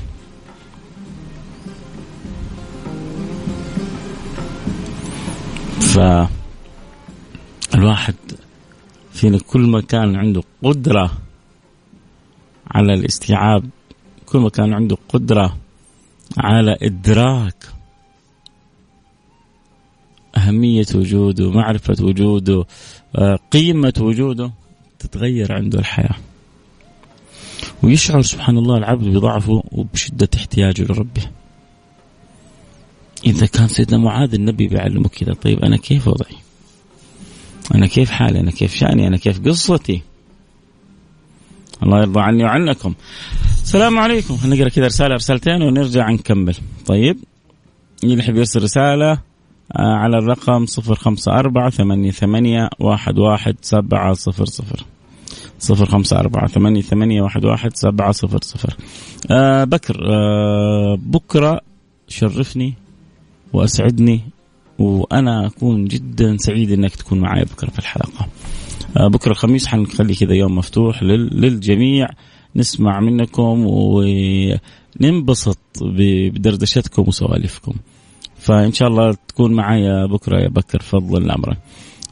ف 5.81 5.99
الواحد 7.75 8.15
فينا 9.13 9.39
كل 9.39 9.61
ما 9.61 9.81
كان 9.81 10.17
عنده 10.17 10.43
قدرة 10.63 11.11
على 12.71 12.95
الاستيعاب 12.95 13.65
كل 14.27 14.39
ما 14.39 14.49
كان 14.49 14.73
عنده 14.73 14.97
قدرة 15.09 15.57
على 16.37 16.77
إدراك 16.83 17.67
أهمية 20.37 20.87
وجوده 20.95 21.51
معرفة 21.51 21.97
وجوده 22.01 22.65
آه، 23.17 23.39
قيمة 23.51 23.95
وجوده 24.01 24.53
تتغير 24.99 25.53
عنده 25.53 25.79
الحياة. 25.79 26.17
ويشعر 27.87 28.23
سبحان 28.23 28.59
الله 28.59 28.77
العبد 28.77 29.05
بضعفه 29.05 29.63
وبشدة 29.73 30.29
احتياجه 30.37 30.83
لربه. 30.83 31.23
إذا 33.27 33.47
كان 33.47 33.69
سيدنا 33.69 33.99
معاذ 33.99 34.35
النبي 34.35 34.69
بيعلمه 34.69 35.09
كذا 35.09 35.35
طيب 35.35 35.65
أنا 35.65 35.77
كيف 35.77 36.09
وضعي؟ 36.09 36.37
أنا 37.75 37.87
كيف 37.87 38.11
حالي؟ 38.11 38.41
أنا 38.41 38.51
كيف 38.51 38.75
شأني؟ 38.75 39.07
أنا 39.07 39.17
كيف 39.17 39.41
قصتي؟ 39.41 40.03
الله 41.83 42.01
يرضى 42.01 42.21
عني 42.21 42.45
وعنكم. 42.45 42.95
السلام 43.63 43.99
عليكم. 43.99 44.39
نقرأ 44.45 44.69
كذا 44.69 44.87
رسالة 44.87 45.15
رسالتين 45.15 45.63
ونرجع 45.63 46.11
نكمل. 46.11 46.55
طيب 46.87 47.19
اللي 48.05 48.19
يحب 48.19 48.37
يرسل 48.37 48.63
رسالة 48.63 49.13
آه، 49.13 49.95
على 49.95 50.19
الرقم 50.19 50.67
054 50.67 52.11
88 52.11 52.69
11700 52.81 54.96
صفر 55.59 55.87
خمسة 55.87 56.19
أربعة 56.19 56.47
ثمانية 56.47 56.81
ثمانية 56.81 57.23
واحد 57.23 57.45
واحد 57.45 57.77
سبعة 57.77 58.13
صفر 58.13 58.39
صفر 58.43 58.77
آه 59.31 59.65
بكر 59.65 60.01
آه 60.13 60.99
بكرة 61.01 61.61
شرفني 62.09 62.75
وأسعدني 63.53 64.21
وأنا 64.79 65.47
أكون 65.47 65.85
جدا 65.85 66.37
سعيد 66.37 66.71
إنك 66.73 66.97
تكون 66.97 67.21
معي 67.21 67.45
بكرة 67.45 67.71
في 67.71 67.79
الحلقة. 67.79 68.29
آه، 68.97 69.09
بكرة 69.09 69.31
الخميس 69.31 69.67
حنخلي 69.67 70.15
كذا 70.15 70.35
يوم 70.35 70.55
مفتوح 70.57 71.03
للجميع 71.03 72.09
نسمع 72.57 73.01
منكم 73.01 73.67
وننبسط 75.01 75.59
بدردشتكم 75.83 77.05
وسوالفكم. 77.09 77.73
فإن 78.39 78.73
شاء 78.73 78.89
الله 78.89 79.17
تكون 79.29 79.53
معي 79.53 80.07
بكرة 80.07 80.41
يا 80.41 80.49
بكر 80.49 80.83
فضل 80.83 81.31
امرك. 81.31 81.59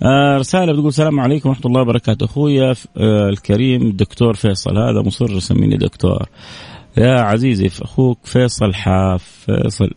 آه 0.02 0.36
رسالة 0.38 0.72
بتقول 0.72 0.88
السلام 0.88 1.20
عليكم 1.20 1.48
ورحمة 1.48 1.66
الله 1.66 1.80
وبركاته. 1.80 2.24
أخويا 2.24 2.74
آه 2.96 3.28
الكريم 3.28 3.82
الدكتور 3.82 4.34
فيصل. 4.34 4.78
هذا 4.78 5.02
مصر 5.02 5.30
يسميني 5.30 5.76
دكتور. 5.76 6.28
يا 6.96 7.20
عزيزي 7.20 7.70
أخوك 7.82 8.18
فيصل 8.24 8.74
حاف 8.74 9.22
فيصل 9.22 9.90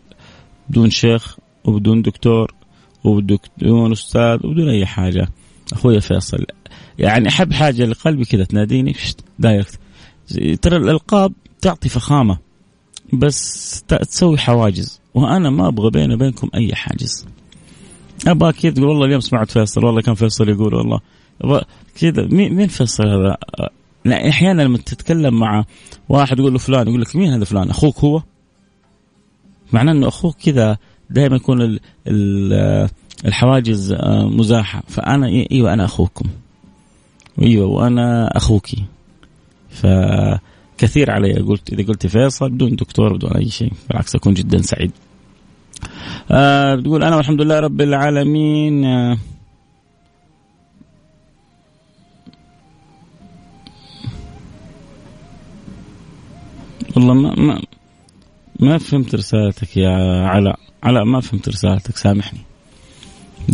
بدون 0.70 0.90
شيخ 0.90 1.38
وبدون 1.66 2.02
دكتور 2.02 2.54
وبدون 3.04 3.92
أستاذ 3.92 4.46
وبدون 4.46 4.70
أي 4.70 4.86
حاجة. 4.86 5.28
أخوي 5.74 6.02
فيصل 6.02 6.46
يعني 7.00 7.28
أحب 7.28 7.54
حاجة 7.54 7.86
لقلبي 7.86 8.26
كذا 8.26 8.44
تناديني. 8.44 8.96
دايركت؟ 9.40 9.80
ترى 10.62 10.78
الألقاب 10.78 11.34
تعطي 11.62 11.90
فخامة 11.90 12.38
بس 13.14 13.84
تسوي 13.88 14.38
حواجز 14.38 15.02
وأنا 15.14 15.50
ما 15.50 15.68
أبغى 15.68 15.90
بيني 15.90 16.14
وبينكم 16.14 16.50
أي 16.56 16.76
حاجز. 16.76 17.26
أبغى 18.28 18.52
كذا 18.52 18.72
تقول؟ 18.72 18.88
والله 18.88 19.06
اليوم 19.06 19.20
سمعت 19.20 19.52
فيصل 19.52 19.86
والله 19.86 20.02
كان 20.02 20.16
فيصل 20.16 20.50
يقول 20.50 20.74
والله. 20.76 21.00
كذا 22.00 22.28
مين 22.28 22.68
فيصل 22.68 23.08
هذا؟ 23.08 23.38
لا 24.06 24.30
أحيانا 24.30 24.62
لما 24.62 24.78
تتكلم 24.78 25.40
مع 25.40 25.66
واحد 26.10 26.40
يقول 26.40 26.54
له 26.54 26.60
فلان 26.60 26.88
يقول 26.88 27.02
لك 27.02 27.16
مين 27.16 27.34
هذا 27.34 27.46
فلان؟ 27.46 27.70
أخوك 27.70 28.00
هو؟ 28.00 28.22
معناه 29.74 29.92
إنه 29.92 30.08
أخوك 30.08 30.36
كذا 30.36 30.78
دائما 31.10 31.36
يكون 31.36 31.80
الحواجز 33.26 33.92
آه، 33.92 34.26
مزاحة. 34.26 34.84
فأنا 34.88 35.28
إيوه 35.52 35.74
أنا 35.74 35.86
أخوكم. 35.86 36.30
إيوه 37.42 37.68
وأنا 37.68 38.38
أخوكي. 38.38 38.84
فكثير 39.70 41.12
علي 41.12 41.34
قلت 41.34 41.74
إذا 41.74 41.84
قلت 41.84 42.08
فيصل 42.08 42.50
بدون 42.50 42.76
دكتور 42.76 43.14
بدون 43.14 43.32
أي 43.32 43.50
شيء 43.50 43.72
بالعكس 43.90 44.16
أكون 44.16 44.34
جدا 44.34 44.62
سعيد. 44.62 44.92
آه 46.32 46.76
بتقول 46.76 47.04
أنا 47.04 47.16
والحمد 47.16 47.42
لله 47.42 47.60
رب 47.60 47.82
العالمين 47.82 48.86
آه. 48.86 49.18
والله 56.96 57.14
ما 57.14 57.36
ما 57.36 57.62
ما 58.60 58.78
فهمت 58.78 59.16
رسالتك 59.16 59.78
يا 59.78 59.90
علاء. 60.28 60.60
علاء 60.84 61.04
ما 61.06 61.22
فهمت 61.22 61.50
رسالتك 61.50 61.98
سامحني. 61.98 62.40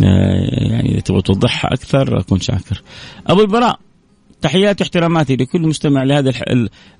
آه، 0.04 0.70
يعني 0.70 0.90
إذا 0.92 1.00
تبغى 1.00 1.22
توضحها 1.22 1.72
أكثر 1.74 2.20
أكون 2.20 2.40
شاكر. 2.40 2.82
أبو 3.26 3.40
البراء 3.40 3.78
تحياتي 4.44 4.84
واحتراماتي 4.84 5.36
لكل 5.36 5.62
مستمع 5.62 6.02
لهذه 6.02 6.34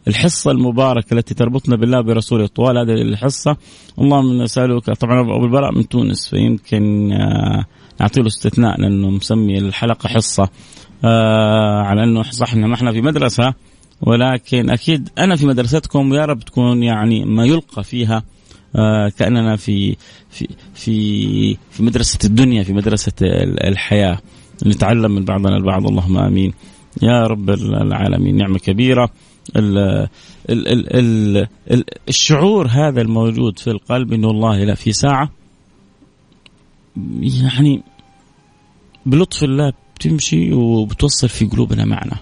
الحصة 0.09 0.50
المباركة 0.50 1.14
التي 1.14 1.35
تربطنا 1.35 1.76
بالله 1.76 1.98
وبرسوله 1.98 2.46
طوال 2.46 2.78
هذه 2.78 3.02
الحصة. 3.02 3.57
اللهم 3.98 4.42
نسألك. 4.42 4.85
طبعا 4.85 5.20
ابو 5.20 5.44
البراء 5.44 5.74
من 5.74 5.88
تونس 5.88 6.28
فيمكن 6.28 7.12
آه، 7.12 7.64
نعطي 8.00 8.20
له 8.20 8.26
استثناء 8.26 8.80
لأنه 8.80 9.11
مسمي 9.11 9.59
الحلقة 9.59 10.09
حصة. 10.09 10.48
آه، 11.04 11.83
على 11.83 12.04
أنه 12.04 12.22
صح 12.22 12.54
ما 12.54 12.74
إحنا 12.74 12.92
في 12.92 13.00
مدرسة 13.00 13.54
ولكن 14.00 14.70
أكيد 14.70 15.09
أنا 15.18 15.37
في 15.37 15.46
مدرستكم 15.46 16.14
يا 16.14 16.24
رب 16.24 16.40
تكون 16.40 16.83
يعني 16.83 17.24
ما 17.24 17.44
يلقى 17.44 17.85
فيها 17.85 18.22
آه، 18.76 19.09
كأننا 19.18 19.57
في 19.57 19.96
في 20.30 20.48
في 20.74 21.57
في 21.70 21.83
مدرسة 21.83 22.18
الدنيا 22.24 22.62
في 22.62 22.72
مدرسة 22.72 23.12
الحياة. 23.68 24.18
نتعلم 24.66 25.14
من 25.14 25.24
بعضنا 25.24 25.57
البعض. 25.57 25.87
اللهم 25.87 26.18
آمين. 26.18 26.52
يا 27.02 27.26
رب 27.26 27.50
العالمين. 27.50 28.37
نعمة 28.37 28.59
كبيرة. 28.59 29.11
ال 29.57 29.78
ال 30.50 30.68
ال 30.68 30.96
ال 30.96 31.48
ال 31.70 31.85
الشعور 32.09 32.66
هذا 32.66 33.00
الموجود 33.00 33.59
في 33.59 33.70
القلب 33.70 34.12
إنه 34.12 34.28
والله 34.28 34.64
لا 34.64 34.74
في 34.74 34.92
ساعة. 34.92 35.30
يعني 37.52 37.83
بلطف 39.07 39.44
الله 39.44 39.72
بتمشي 39.96 40.52
وبتوصل 40.52 41.28
في 41.28 41.46
قلوبنا 41.46 41.85
معنى 41.85 42.16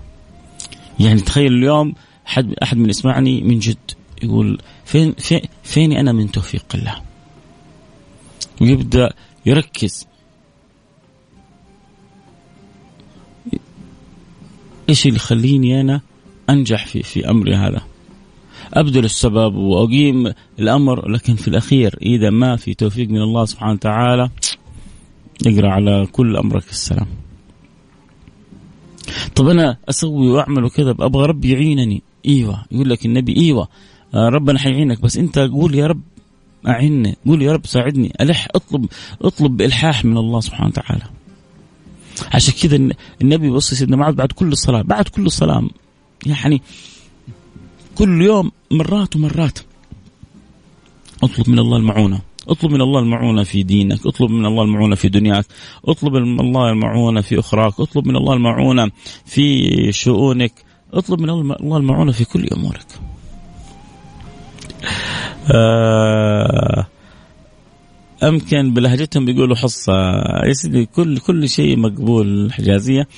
يعني 1.00 1.20
تخيل 1.20 1.52
اليوم 1.52 1.94
حد 2.24 2.54
أحد 2.62 2.76
من 2.76 2.90
يسمعني 2.90 3.40
من 3.40 3.58
جد 3.58 3.90
يقول 4.22 4.58
فين 4.84 5.12
فين 5.12 5.40
فيني 5.62 6.00
أنا 6.00 6.12
من 6.12 6.30
توفيق 6.30 6.64
الله؟ 6.74 6.94
ويبدأ 8.60 9.12
يركز 9.46 10.06
إيش 14.88 15.06
اللي 15.06 15.16
يخليني 15.16 15.80
أنا 15.80 16.00
أنجح 16.50 16.86
في 16.86 17.02
في 17.02 17.30
أمري 17.30 17.54
هذا؟ 17.54 17.82
أبذل 18.74 19.04
السبب 19.04 19.54
وأقيم 19.54 20.32
الأمر 20.58 21.08
لكن 21.08 21.34
في 21.34 21.48
الأخير 21.48 21.98
إذا 22.02 22.30
ما 22.30 22.56
في 22.56 22.74
توفيق 22.74 23.08
من 23.08 23.22
الله 23.22 23.44
سبحانه 23.44 23.72
وتعالى 23.72 24.30
اقرأ 25.46 25.70
على 25.70 26.06
كل 26.12 26.36
أمرك 26.36 26.70
السلام. 26.70 27.06
طب 29.34 29.48
أنا 29.48 29.76
أسوي 29.88 30.30
وأعمل 30.30 30.64
وكذا 30.64 30.90
أبغى 30.90 31.26
ربي 31.26 31.52
يعينني. 31.52 32.02
إيوه 32.26 32.64
يقول 32.72 32.90
لك 32.90 33.06
النبي 33.06 33.36
إيوه 33.36 33.68
آه، 34.14 34.28
ربنا 34.28 34.58
حيعينك 34.58 35.00
بس 35.00 35.16
أنت 35.16 35.38
قول 35.38 35.74
يا 35.74 35.86
رب 35.86 36.00
اعني 36.68 37.16
قول 37.26 37.42
يا 37.42 37.52
رب 37.52 37.66
ساعدني 37.66 38.12
ألح 38.20 38.48
أطلب 38.54 38.86
أطلب 39.22 39.56
بإلحاح 39.56 40.04
من 40.04 40.16
الله 40.16 40.40
سبحانه 40.40 40.68
وتعالى. 40.68 41.04
عشان 42.34 42.54
كذا 42.62 42.94
النبي 43.22 43.50
بص 43.50 43.74
سيدنا 43.74 43.96
معاذ 43.96 44.14
بعد 44.14 44.32
كل 44.32 44.56
صلاه 44.56 44.82
بعد 44.82 45.08
كل 45.08 45.30
صلاه 45.30 45.68
يعني 46.26 46.62
كل 47.94 48.22
يوم 48.22 48.52
مرات 48.70 49.16
ومرات. 49.16 49.58
اطلب 51.22 51.50
من 51.50 51.58
الله 51.58 51.76
المعونة 51.76 52.20
اطلب 52.48 52.70
من 52.70 52.80
الله 52.80 53.00
المعونة 53.00 53.42
في 53.42 53.62
دينك 53.62 54.06
اطلب 54.06 54.30
من 54.30 54.46
الله 54.46 54.62
المعونة 54.62 54.94
في 54.94 55.08
دنياك 55.08 55.46
اطلب 55.84 56.12
من 56.14 56.40
الله 56.40 56.70
المعونة 56.70 57.20
في 57.20 57.38
أخراك 57.38 57.80
اطلب 57.80 58.06
من 58.08 58.16
الله 58.16 58.34
المعونة 58.34 58.90
في 59.26 59.92
شؤونك 59.92 60.52
اطلب 60.92 61.20
من 61.20 61.30
الله 61.30 61.76
المعونة 61.76 62.12
في 62.12 62.24
كل 62.24 62.48
أمورك. 62.48 62.86
آه 65.54 66.86
أمكن 68.22 68.74
بلهجتهم 68.74 69.24
بيقولوا 69.24 69.56
حصة. 69.56 69.92
يا 70.46 70.52
سيدي 70.52 70.86
كل 70.86 71.18
كل 71.18 71.48
شيء 71.48 71.78
مقبول 71.78 72.44
الحجازية 72.46 73.08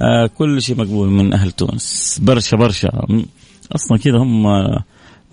آه 0.00 0.26
كل 0.26 0.62
شيء 0.62 0.76
مقبول 0.76 1.08
من 1.08 1.32
أهل 1.32 1.50
تونس. 1.50 2.20
برشا 2.22 2.56
برشا. 2.56 3.06
أصلا 3.74 3.98
كذا 3.98 4.18
هم 4.18 4.46
آه 4.46 4.84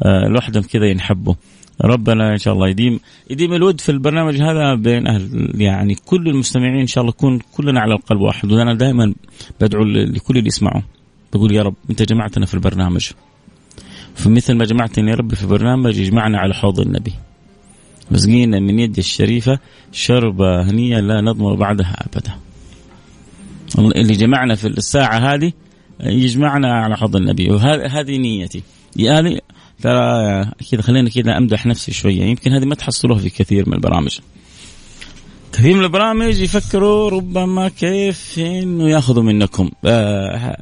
لوحدهم 0.04 0.64
كذا 0.64 0.86
ينحبوا. 0.86 1.34
ربنا 1.82 2.32
إن 2.32 2.38
شاء 2.38 2.54
الله 2.54 2.70
يديم 2.70 3.00
يديم 3.30 3.54
الود 3.54 3.82
في 3.82 3.90
البرنامج 3.90 4.42
هذا 4.42 4.76
بين 4.76 5.08
أهل 5.08 5.52
يعني 5.62 5.96
كل 5.96 6.28
المستمعين 6.28 6.80
إن 6.80 6.88
شاء 6.88 7.02
الله 7.02 7.14
نكون 7.18 7.40
كلنا 7.54 7.80
على 7.80 7.94
القلب 7.94 8.22
واحد. 8.22 8.52
وأنا 8.52 8.74
دائما 8.74 9.14
بدعو 9.62 9.84
لكل 9.84 10.38
اللي 10.38 10.48
يسمعوا. 10.48 10.82
بقول 11.34 11.56
يا 11.56 11.62
رب 11.62 11.76
أنت 11.90 12.02
جمعتنا 12.02 12.46
في 12.46 12.54
البرنامج. 12.54 13.10
فمثل 14.16 14.54
ما 14.54 14.66
جمعتني 14.66 15.12
يا 15.12 15.16
رب 15.16 15.34
في 15.34 15.48
برنامج 15.48 15.98
يجمعنا 15.98 16.40
على 16.40 16.54
حوض 16.54 16.80
النبي. 16.80 17.14
مسقينا 18.12 18.60
من 18.60 18.80
يد 18.80 18.98
الشريفة 18.98 19.60
شربة 19.92 20.62
هنية 20.62 21.00
لا 21.00 21.22
نضمر 21.22 21.56
بعدها 21.56 22.06
أبدا. 22.06 22.32
اللي 23.96 24.13
جمعنا 24.13 24.56
في 24.56 24.68
الساعة 24.68 25.34
هذه 25.34 25.52
يجمعنا 26.00 26.74
على 26.74 26.98
حوض 26.98 27.16
النبي. 27.16 27.52
وهذه 27.52 28.18
نيتي. 28.18 28.63
هذه 29.00 29.39
ترى 29.82 30.46
كذا 30.72 30.82
خلينا 30.82 31.10
كذا 31.10 31.38
أمدح 31.38 31.66
نفسي 31.66 31.92
شوية. 31.94 32.24
يمكن 32.24 32.52
هذه 32.52 32.66
ما 32.66 32.76
تحصلوها 32.76 33.20
في 33.20 33.30
كثير 33.30 33.70
من 33.70 33.74
البرامج. 33.74 34.20
كثير 35.54 35.78
من 35.78 35.84
البرامج 35.84 36.39
يفكروا 36.39 37.10
ربما 37.10 37.70
كيف 37.70 38.39
إنه 38.39 38.89
يأخذوا 38.89 39.24
منكم. 39.24 39.70
آه 39.86 40.62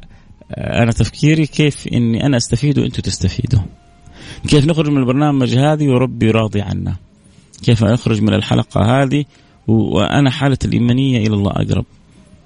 أنا 0.56 0.92
تفكيري 0.92 1.46
كيف 1.46 1.88
إني 1.92 2.26
أنا 2.26 2.36
أستفيد 2.36 2.78
وأنتم 2.78 3.02
تستفيدوا. 3.02 3.60
كيف 4.48 4.66
نخرج 4.66 4.88
من 4.88 4.98
البرنامج 4.98 5.56
هذه 5.56 5.88
وربي 5.88 6.30
راضي 6.30 6.60
عنا. 6.60 6.96
كيف 7.62 7.84
أخرج 7.84 8.22
من 8.22 8.34
الحلقة 8.34 9.02
هذه 9.02 9.24
وأنا 9.66 10.30
حالة 10.30 10.58
الإيمانية 10.64 11.26
إلى 11.26 11.34
الله 11.34 11.50
أقرب. 11.50 11.84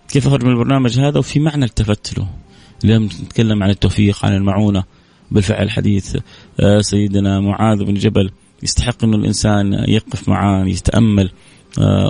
كيف 0.08 0.26
أخرج 0.26 0.44
من 0.44 0.50
البرنامج 0.50 1.00
هذا؟ 1.00 1.18
وفي 1.18 1.40
معنى 1.40 1.64
التفت 1.64 2.18
له 2.18 2.28
اليوم 2.84 3.04
نتكلم 3.04 3.62
عن 3.62 3.70
التوفيق 3.70 4.24
عن 4.24 4.32
المعونة. 4.34 4.84
بالفعل 5.30 5.70
حديث 5.70 6.16
آه، 6.60 6.80
سيدنا 6.80 7.40
معاذ 7.40 7.84
بن 7.84 7.94
جبل 7.94 8.30
يستحق 8.62 9.04
انه 9.04 9.16
الإنسان 9.16 9.72
يقف 9.88 10.28
معاه 10.28 10.64
يتأمل. 10.64 11.26
آه، 11.26 11.30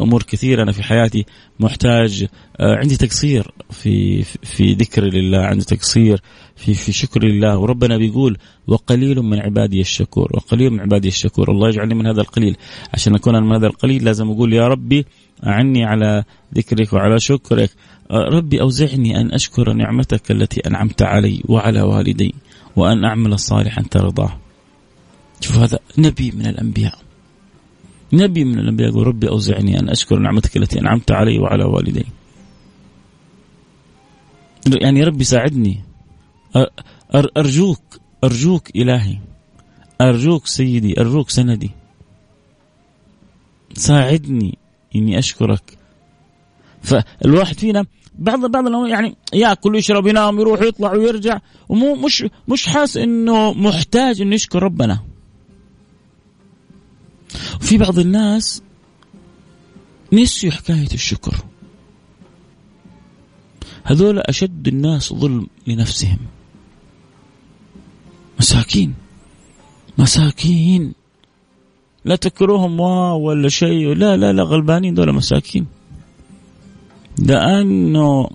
أمور 0.03 0.23
كثيرة. 0.23 0.63
أنا 0.63 0.73
في 0.73 0.83
حياتي 0.83 1.25
محتاج 1.61 2.27
آه، 2.61 2.77
عندي 2.77 2.97
تقصير 2.97 3.51
في 3.71 4.23
في 4.23 4.73
ذكر 4.73 5.05
لله 5.05 5.39
عندي 5.39 5.65
تقصير 5.65 6.23
في 6.57 6.75
في 6.75 6.93
شكر 6.93 7.25
لله. 7.25 7.59
وربنا 7.59 7.97
بيقول 7.97 8.39
وقليل 8.67 9.23
من 9.23 9.39
عبادي 9.39 9.81
الشكور 9.81 10.31
وقليل 10.35 10.71
من 10.71 10.81
عبادي 10.81 11.09
الشكور. 11.09 11.51
الله 11.51 11.69
يجعلني 11.69 11.95
من 11.95 12.07
هذا 12.07 12.21
القليل. 12.21 12.57
عشان 12.95 13.15
أكون 13.15 13.43
من 13.43 13.57
هذا 13.57 13.67
القليل 13.67 14.05
لازم 14.05 14.31
أقول 14.31 14.53
يا 14.53 14.69
ربي 14.69 15.07
أعني 15.47 15.85
على 15.85 16.25
ذكرك 16.55 16.93
وعلى 16.93 17.21
شكرك. 17.21 17.71
ربي 18.11 18.61
أوزعني 18.61 19.21
أن 19.21 19.33
أشكر 19.33 19.73
نعمتك 19.73 20.31
التي 20.31 20.61
أنعمت 20.61 21.03
علي 21.03 21.43
وعلى 21.49 21.83
والدي 21.83 22.35
وأن 22.77 23.05
أعمل 23.05 23.39
صالحا 23.39 23.83
ترضاه. 23.83 24.37
شوف 25.41 25.57
هذا 25.57 25.79
نبي 25.99 26.31
من 26.31 26.47
الأنبياء. 26.47 27.06
نبي 28.13 28.45
من 28.45 28.59
الأنبياء 28.59 28.91
يقول 28.91 29.07
ربي 29.07 29.29
أوزعني 29.29 29.79
أن 29.79 29.89
أشكر 29.89 30.19
نعمتك 30.19 30.57
التي 30.57 30.81
أنعمت 30.81 31.11
علي 31.11 31.39
وعلى 31.39 31.65
والدي. 31.65 32.07
يعني 34.67 35.05
ربي 35.05 35.25
ساعدني. 35.25 35.81
أرجوك 37.37 37.81
أرجوك 38.25 38.77
إلهي. 38.77 39.19
أرجوك 40.01 40.47
سيدي 40.47 41.01
أرجوك 41.01 41.31
سندي. 41.31 41.71
ساعدني 43.75 44.59
إني 44.97 45.19
أشكرك. 45.19 45.79
فالواحد 46.83 47.59
فينا 47.59 47.85
بعض 48.19 48.51
بعض 48.51 48.87
يعني 48.87 49.17
يأكل 49.33 49.75
ويشرب 49.75 50.07
ينام 50.07 50.41
يروح 50.41 50.61
ويطلع 50.61 50.93
ويرجع 50.93 51.39
ومو 51.69 51.95
مش 51.95 52.25
مش 52.49 52.67
حاس 52.67 52.97
إنه 52.97 53.53
محتاج 53.53 54.21
إنه 54.21 54.35
يشكر 54.35 54.63
ربنا. 54.63 55.01
وفي 57.61 57.79
بعض 57.79 57.99
الناس 57.99 58.63
نسيوا 60.13 60.53
حكاية 60.53 60.93
الشكر. 60.93 61.35
هذول 63.85 64.19
أشد 64.19 64.69
الناس 64.69 65.13
ظلم 65.15 65.47
لنفسهم. 65.67 66.19
مساكين. 68.41 68.95
مساكين. 69.99 70.95
لا 72.05 72.17
تكروهم 72.17 72.81
واو 72.81 73.21
ولا 73.21 73.49
شيء. 73.49 73.95
لا 73.95 74.17
لا 74.17 74.33
لا 74.33 74.43
غلبانين 74.43 74.95
دول 74.95 75.13
مساكين. 75.13 75.67
لأنه 77.19 78.31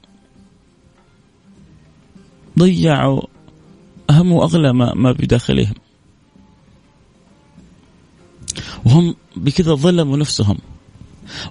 ضيعوا 2.60 3.22
أهم 4.10 4.32
وأغلى 4.32 4.74
ما, 4.74 4.94
ما 4.94 5.12
بداخلهم. 5.12 5.76
وهم 8.86 9.16
بكذا 9.36 9.74
ظلموا 9.74 10.18
نفسهم. 10.18 10.58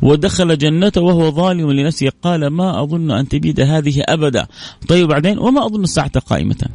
ودخل 0.03 0.59
جنته 0.59 1.01
وهو 1.01 1.31
ظالم 1.31 1.73
لنفسه. 1.73 2.13
قال 2.23 2.47
ما 2.47 2.83
أظن 2.83 3.11
أن 3.11 3.29
تبيد 3.29 3.61
هذه 3.61 4.03
أبدا. 4.09 4.47
طيب 4.89 5.09
بعدين؟ 5.09 5.39
وما 5.39 5.67
أظن 5.67 5.83
الساعة 5.83 6.19
قائمة. 6.21 6.69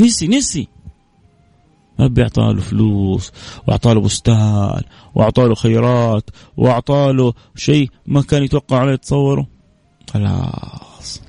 نسي 0.00 0.28
نسي. 0.28 0.68
ربي 2.00 2.22
أعطى 2.22 2.42
له 2.42 2.60
فلوس 2.60 3.32
وأعطى 3.66 3.94
له 3.94 4.00
بستان 4.00 4.82
وأعطى 5.14 5.42
له 5.42 5.54
خيرات 5.54 6.30
وأعطى 6.56 7.12
له 7.12 7.32
شيء 7.56 7.90
ما 8.06 8.22
كان 8.22 8.42
يتوقع 8.42 8.78
عليه 8.78 8.92
يتصوره 8.92 9.46
خلاص. 10.10 11.20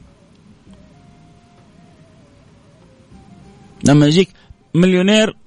لما 3.83 4.07
يجيك 4.07 4.29
مليونير 4.73 5.37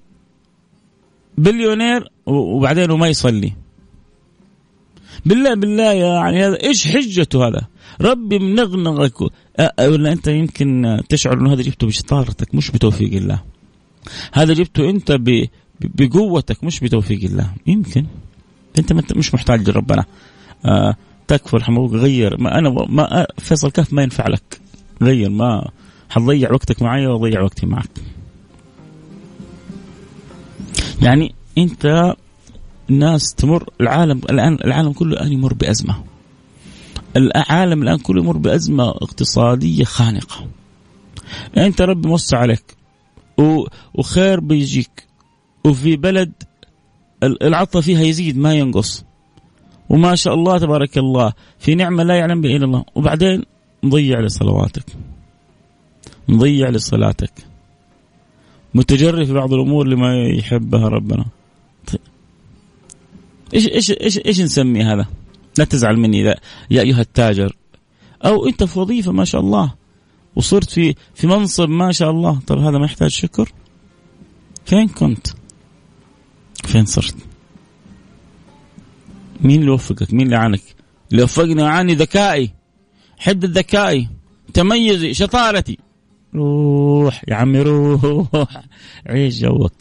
بليونير 1.39 2.09
وبعدين 2.27 2.93
ما 2.93 3.09
يصلي 3.09 3.53
بالله 5.27 5.55
بالله 5.55 5.93
يعني 5.93 6.47
هذا 6.47 6.63
إيش 6.63 6.89
حجته 6.89 7.49
هذا؟ 7.49 7.67
ربي 8.01 8.39
منغنغك 8.39 9.21
ولا 9.81 10.13
أنت 10.13 10.29
يمكن 10.29 11.01
تشعر 11.09 11.41
إنه 11.41 11.53
هذا 11.53 11.63
جبته 11.63 11.87
بشطارتك 11.87 12.55
مش 12.55 12.71
بتوفيق 12.71 13.13
الله. 13.13 13.43
هذا 14.33 14.55
جبته 14.55 14.91
أنت 14.91 15.21
بقوتك 15.81 16.65
مش 16.65 16.81
بتوفيق 16.81 17.25
الله، 17.25 17.53
يمكن 17.67 18.07
أنت 18.79 19.17
مش 19.17 19.35
محتاج 19.35 19.71
لربنا. 19.71 20.05
تكفى 21.29 21.57
ارحم 21.57 21.79
غير 21.79 22.41
ما 22.41 22.59
أنا 22.59 22.71
ما 22.71 23.27
فيصل 23.39 23.71
كهف 23.71 23.93
ما 23.93 24.03
ينفع 24.03 24.29
لك 24.29 24.61
غير 25.03 25.31
ما 25.31 25.71
حتضيع 26.11 26.53
وقتك 26.53 26.83
معي 26.83 27.07
وأضيع 27.07 27.43
وقتي 27.43 27.67
معك 27.67 27.91
يعني 31.03 31.35
انت 31.59 32.15
الناس 32.91 33.35
تمر 33.35 33.71
العالم 33.81 34.19
الآن 34.31 34.59
العالم 34.65 34.93
كله 34.93 35.13
الآن 35.13 35.33
يمر 35.33 35.55
بأزمة. 35.55 36.05
العالم 37.17 37.83
الآن 37.83 37.99
كله 37.99 38.23
يمر 38.23 38.37
بأزمة 38.37 38.89
اقتصادية 38.89 39.85
خانقة. 39.85 40.47
أنت 41.57 41.81
ربي 41.83 42.09
موسع 42.09 42.39
عليك 42.39 42.77
وخير 43.95 44.41
بيجيك 44.41 45.07
وفي 45.65 45.97
بلد 45.97 46.33
العطاء 47.23 47.83
فيها 47.83 48.03
يزيد 48.03 48.39
ما 48.39 48.55
ينقص. 48.55 49.05
وما 49.89 50.15
شاء 50.15 50.35
الله 50.35 50.59
تبارك 50.59 50.99
الله 50.99 51.33
في 51.59 51.75
نعمة 51.75 52.03
لا 52.03 52.15
يعلم 52.15 52.41
بها 52.41 52.57
إلا 52.57 52.65
الله. 52.65 52.85
وبعدين 52.95 53.43
مضيع 53.83 54.21
لصلواتك. 54.21 54.85
مضيع 56.29 56.69
لصلاتك. 56.69 57.48
متجري 58.75 59.27
في 59.27 59.33
بعض 59.33 59.53
الأمور 59.53 59.87
لما 59.87 60.27
يحبها 60.27 60.89
ربنا. 60.89 61.25
إيش 63.55 63.69
إيش 63.69 63.91
إيش 63.91 64.19
إيش 64.19 64.41
نسمي 64.41 64.83
هذا؟ 64.83 65.07
لا 65.59 65.65
تزعل 65.65 65.97
مني 65.97 66.23
لا 66.23 66.41
يا 66.71 66.83
أيها 66.83 67.01
التاجر 67.01 67.57
أو 68.25 68.47
أنت 68.47 68.65
في 68.65 68.79
وظيفة 68.79 69.13
ما 69.13 69.25
شاء 69.25 69.41
الله 69.41 69.75
وصرت 70.37 70.71
في 70.71 70.95
في 71.15 71.27
منصب 71.27 71.69
ما 71.69 71.93
شاء 71.93 72.11
الله 72.11 72.41
طب 72.47 72.59
هذا 72.59 72.79
ما 72.79 72.85
يحتاج 72.85 73.11
شكر؟ 73.11 73.53
فين 74.65 74.89
كنت؟ 74.89 75.27
فين 76.65 76.87
صرت؟ 76.87 77.17
مين 79.41 79.61
اللي 79.61 79.71
وفقك؟ 79.71 80.15
مين 80.15 80.27
اللي 80.27 80.37
عانك؟ 80.37 80.63
اللي 81.13 81.23
وفقني 81.23 81.63
وعاني 81.63 81.95
ذكائي 81.95 82.51
حدة 83.19 83.49
ذكائي 83.49 84.09
تميزي 84.55 85.15
شطارتي 85.15 85.79
روح 86.35 87.25
يا 87.29 87.35
عمي 87.35 87.63
روح. 87.63 88.63
عيش 89.07 89.41
جوك. 89.41 89.73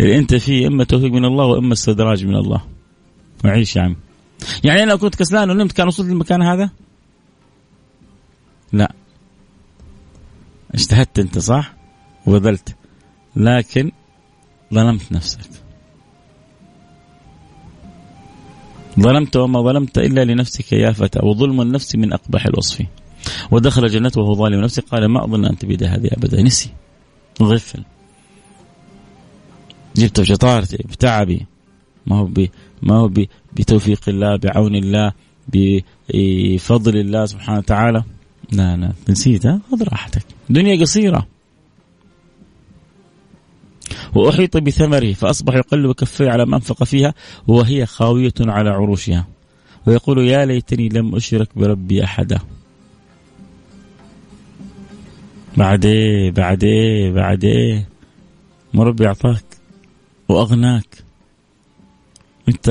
اللي 0.00 0.18
أنت 0.18 0.34
فيه 0.34 0.66
إما 0.66 0.84
توفيق 0.84 1.12
من 1.12 1.24
الله 1.24 1.44
وإما 1.44 1.72
استدراج 1.72 2.26
من 2.26 2.36
الله. 2.36 2.62
وعيش 3.44 3.76
يا 3.76 3.82
عم 3.82 3.96
يعني 4.64 4.82
أنا 4.82 4.90
لو 4.90 4.98
كنت 4.98 5.14
كسلان 5.14 5.50
ونمت 5.50 5.72
كان 5.72 5.86
وصلت 5.86 6.06
للمكان 6.08 6.42
هذا؟ 6.42 6.70
لا. 8.72 8.92
اجتهدت 10.74 11.18
أنت 11.18 11.38
صح؟ 11.38 11.74
وبذلت. 12.26 12.76
لكن 13.36 13.90
ظلمت 14.74 15.12
نفسك. 15.12 15.40
ظلمت 19.00 19.36
وما 19.36 19.62
ظلمت 19.62 19.98
إلا 19.98 20.24
لنفسك 20.24 20.72
يا 20.72 20.92
فتى 20.92 21.18
وظلم 21.22 21.60
النفس 21.60 21.96
من 21.96 22.12
أقبح 22.12 22.46
الوصف. 22.46 22.82
ودخل 23.50 23.86
جنته 23.88 24.20
وهو 24.20 24.34
ظالم 24.34 24.60
نفسه. 24.60 24.82
قال 24.82 25.06
ما 25.06 25.24
أظن 25.24 25.44
أن 25.44 25.58
تبيد 25.58 25.84
هذه 25.84 26.08
أبدا. 26.12 26.42
نسي. 26.42 26.70
غفل. 27.42 27.82
جبت 29.96 30.20
بشطارتي 30.20 30.76
بتعبي. 30.76 31.46
ما 32.06 32.16
هو 32.16 32.24
بي 32.24 32.50
ما 32.82 32.94
هو 32.94 33.08
بي 33.08 33.28
بتوفيق 33.52 34.00
الله 34.08 34.36
بعون 34.36 34.76
الله 34.76 35.12
بفضل 35.48 36.96
الله 36.96 37.26
سبحانه 37.26 37.58
وتعالى. 37.58 38.04
لا 38.52 38.76
لا. 38.76 38.92
نسيت 39.08 39.46
خذ 39.46 39.82
راحتك. 39.82 40.22
دنيا 40.50 40.80
قصيرة. 40.80 41.26
وأحيط 44.14 44.56
بثمره 44.56 45.12
فأصبح 45.12 45.54
يقلب 45.54 45.92
كفيه 45.92 46.30
على 46.30 46.46
ما 46.46 46.56
أنفق 46.56 46.84
فيها 46.84 47.14
وهي 47.46 47.86
خاوية 47.86 48.34
على 48.40 48.70
عروشها. 48.70 49.26
ويقول 49.86 50.18
يا 50.18 50.46
ليتني 50.46 50.88
لم 50.88 51.14
أشرك 51.14 51.48
بربي 51.56 52.04
أحدا. 52.04 52.38
بعد 55.56 55.84
إيه 55.84 56.30
بعد 56.30 56.64
إيه 56.64 57.12
بعد 57.12 57.44
إيه 57.44 57.88
مربي 58.74 59.06
أعطاك 59.06 59.44
وأغناك. 60.28 61.04
أنت 62.48 62.68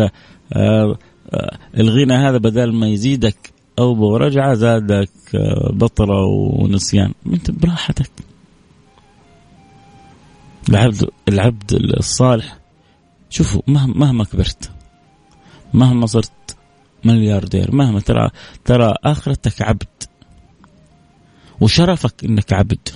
آه 0.53 0.97
آه 1.33 1.57
الغنى 1.77 2.13
هذا 2.13 2.37
بدل 2.37 2.73
ما 2.73 2.87
يزيدك 2.87 3.37
أوبة 3.79 4.01
ورجعة 4.01 4.53
زادك 4.53 5.09
آه 5.35 5.71
بطرة 5.73 6.25
ونسيان. 6.25 7.13
أنت 7.27 7.51
براحتك. 7.51 8.11
العبد 10.69 11.09
العبد 11.27 11.73
الصالح 11.73 12.57
شوفوا 13.29 13.61
مهما 13.67 13.93
مهما 13.93 14.23
كبرت 14.23 14.71
مهما 15.73 16.05
صرت 16.05 16.55
ملياردير 17.05 17.75
مهما 17.75 17.99
ترى 17.99 18.29
ترى 18.65 18.95
آخرتك 19.03 19.61
عبد. 19.61 19.87
وشرفك 21.61 22.25
إنك 22.25 22.53
عبد 22.53 22.89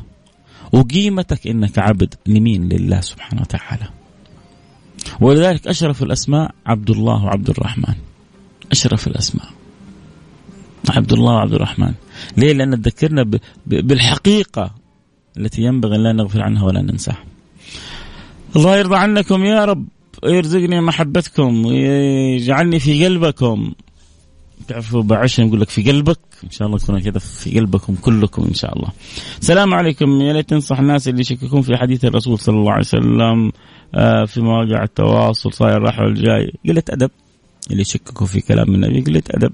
وقيمتك 0.72 1.48
إنك 1.48 1.80
عبد 1.80 2.14
لمين؟ 2.26 2.70
لله 2.70 3.02
سبحانه 3.02 3.42
وتعالى. 3.42 3.88
ولذلك 5.22 5.68
أشرف 5.68 6.04
الأسماء 6.04 6.52
عبد 6.66 6.90
الله 6.90 7.24
وعبد 7.24 7.50
الرحمن. 7.50 7.96
أشرف 8.72 9.08
الأسماء 9.08 9.48
عبد 10.90 11.14
الله 11.14 11.34
وعبد 11.34 11.54
الرحمن. 11.54 11.94
ليه؟ 12.38 12.54
لأن 12.54 12.82
تذكرنا 12.82 13.40
بالحقيقة 13.66 14.76
التي 15.38 15.62
ينبغي 15.62 15.96
أن 15.96 16.04
لا 16.04 16.14
نغفل 16.14 16.42
عنها 16.42 16.64
ولا 16.64 16.82
ننساها. 16.82 17.24
الله 18.56 18.78
يرضى 18.78 18.96
عنكم 18.96 19.46
يا 19.46 19.66
رب 19.66 19.88
يرزقني 20.24 20.82
محبتكم 20.82 21.66
ويجعلني 21.66 22.80
في 22.80 23.06
قلبكم. 23.06 23.74
تعرفوا 24.68 25.04
بعشر 25.04 25.44
نقول 25.44 25.62
لك 25.62 25.70
في 25.70 25.92
قلبك 25.92 26.20
إن 26.44 26.50
شاء 26.50 26.68
الله 26.68 26.80
يكون 26.84 27.00
كذا 27.00 27.20
في 27.20 27.60
قلبكم 27.60 27.96
كلكم 27.96 28.44
إن 28.44 28.54
شاء 28.54 28.76
الله. 28.76 28.90
السلام 29.42 29.74
عليكم. 29.74 30.22
يا 30.22 30.34
ليت 30.34 30.50
تنصح 30.50 30.80
الناس 30.80 31.08
اللي 31.08 31.22
يشككون 31.22 31.62
في 31.62 31.78
حديث 31.78 32.06
الرسول 32.06 32.40
صلى 32.40 32.56
الله 32.56 32.72
عليه 32.72 32.82
وسلم 32.82 33.52
آه، 33.96 34.26
في 34.26 34.42
مواقع 34.42 34.84
التواصل 34.84 35.54
صاير 35.54 35.82
راح 35.82 36.00
والجاي. 36.00 36.54
قلة 36.68 36.84
أدب. 36.90 37.12
اللي 37.72 37.82
يشككوا 37.82 38.28
في 38.28 38.42
كلام 38.42 38.76
النبي 38.76 39.02
قلة 39.02 39.24
أدب. 39.32 39.54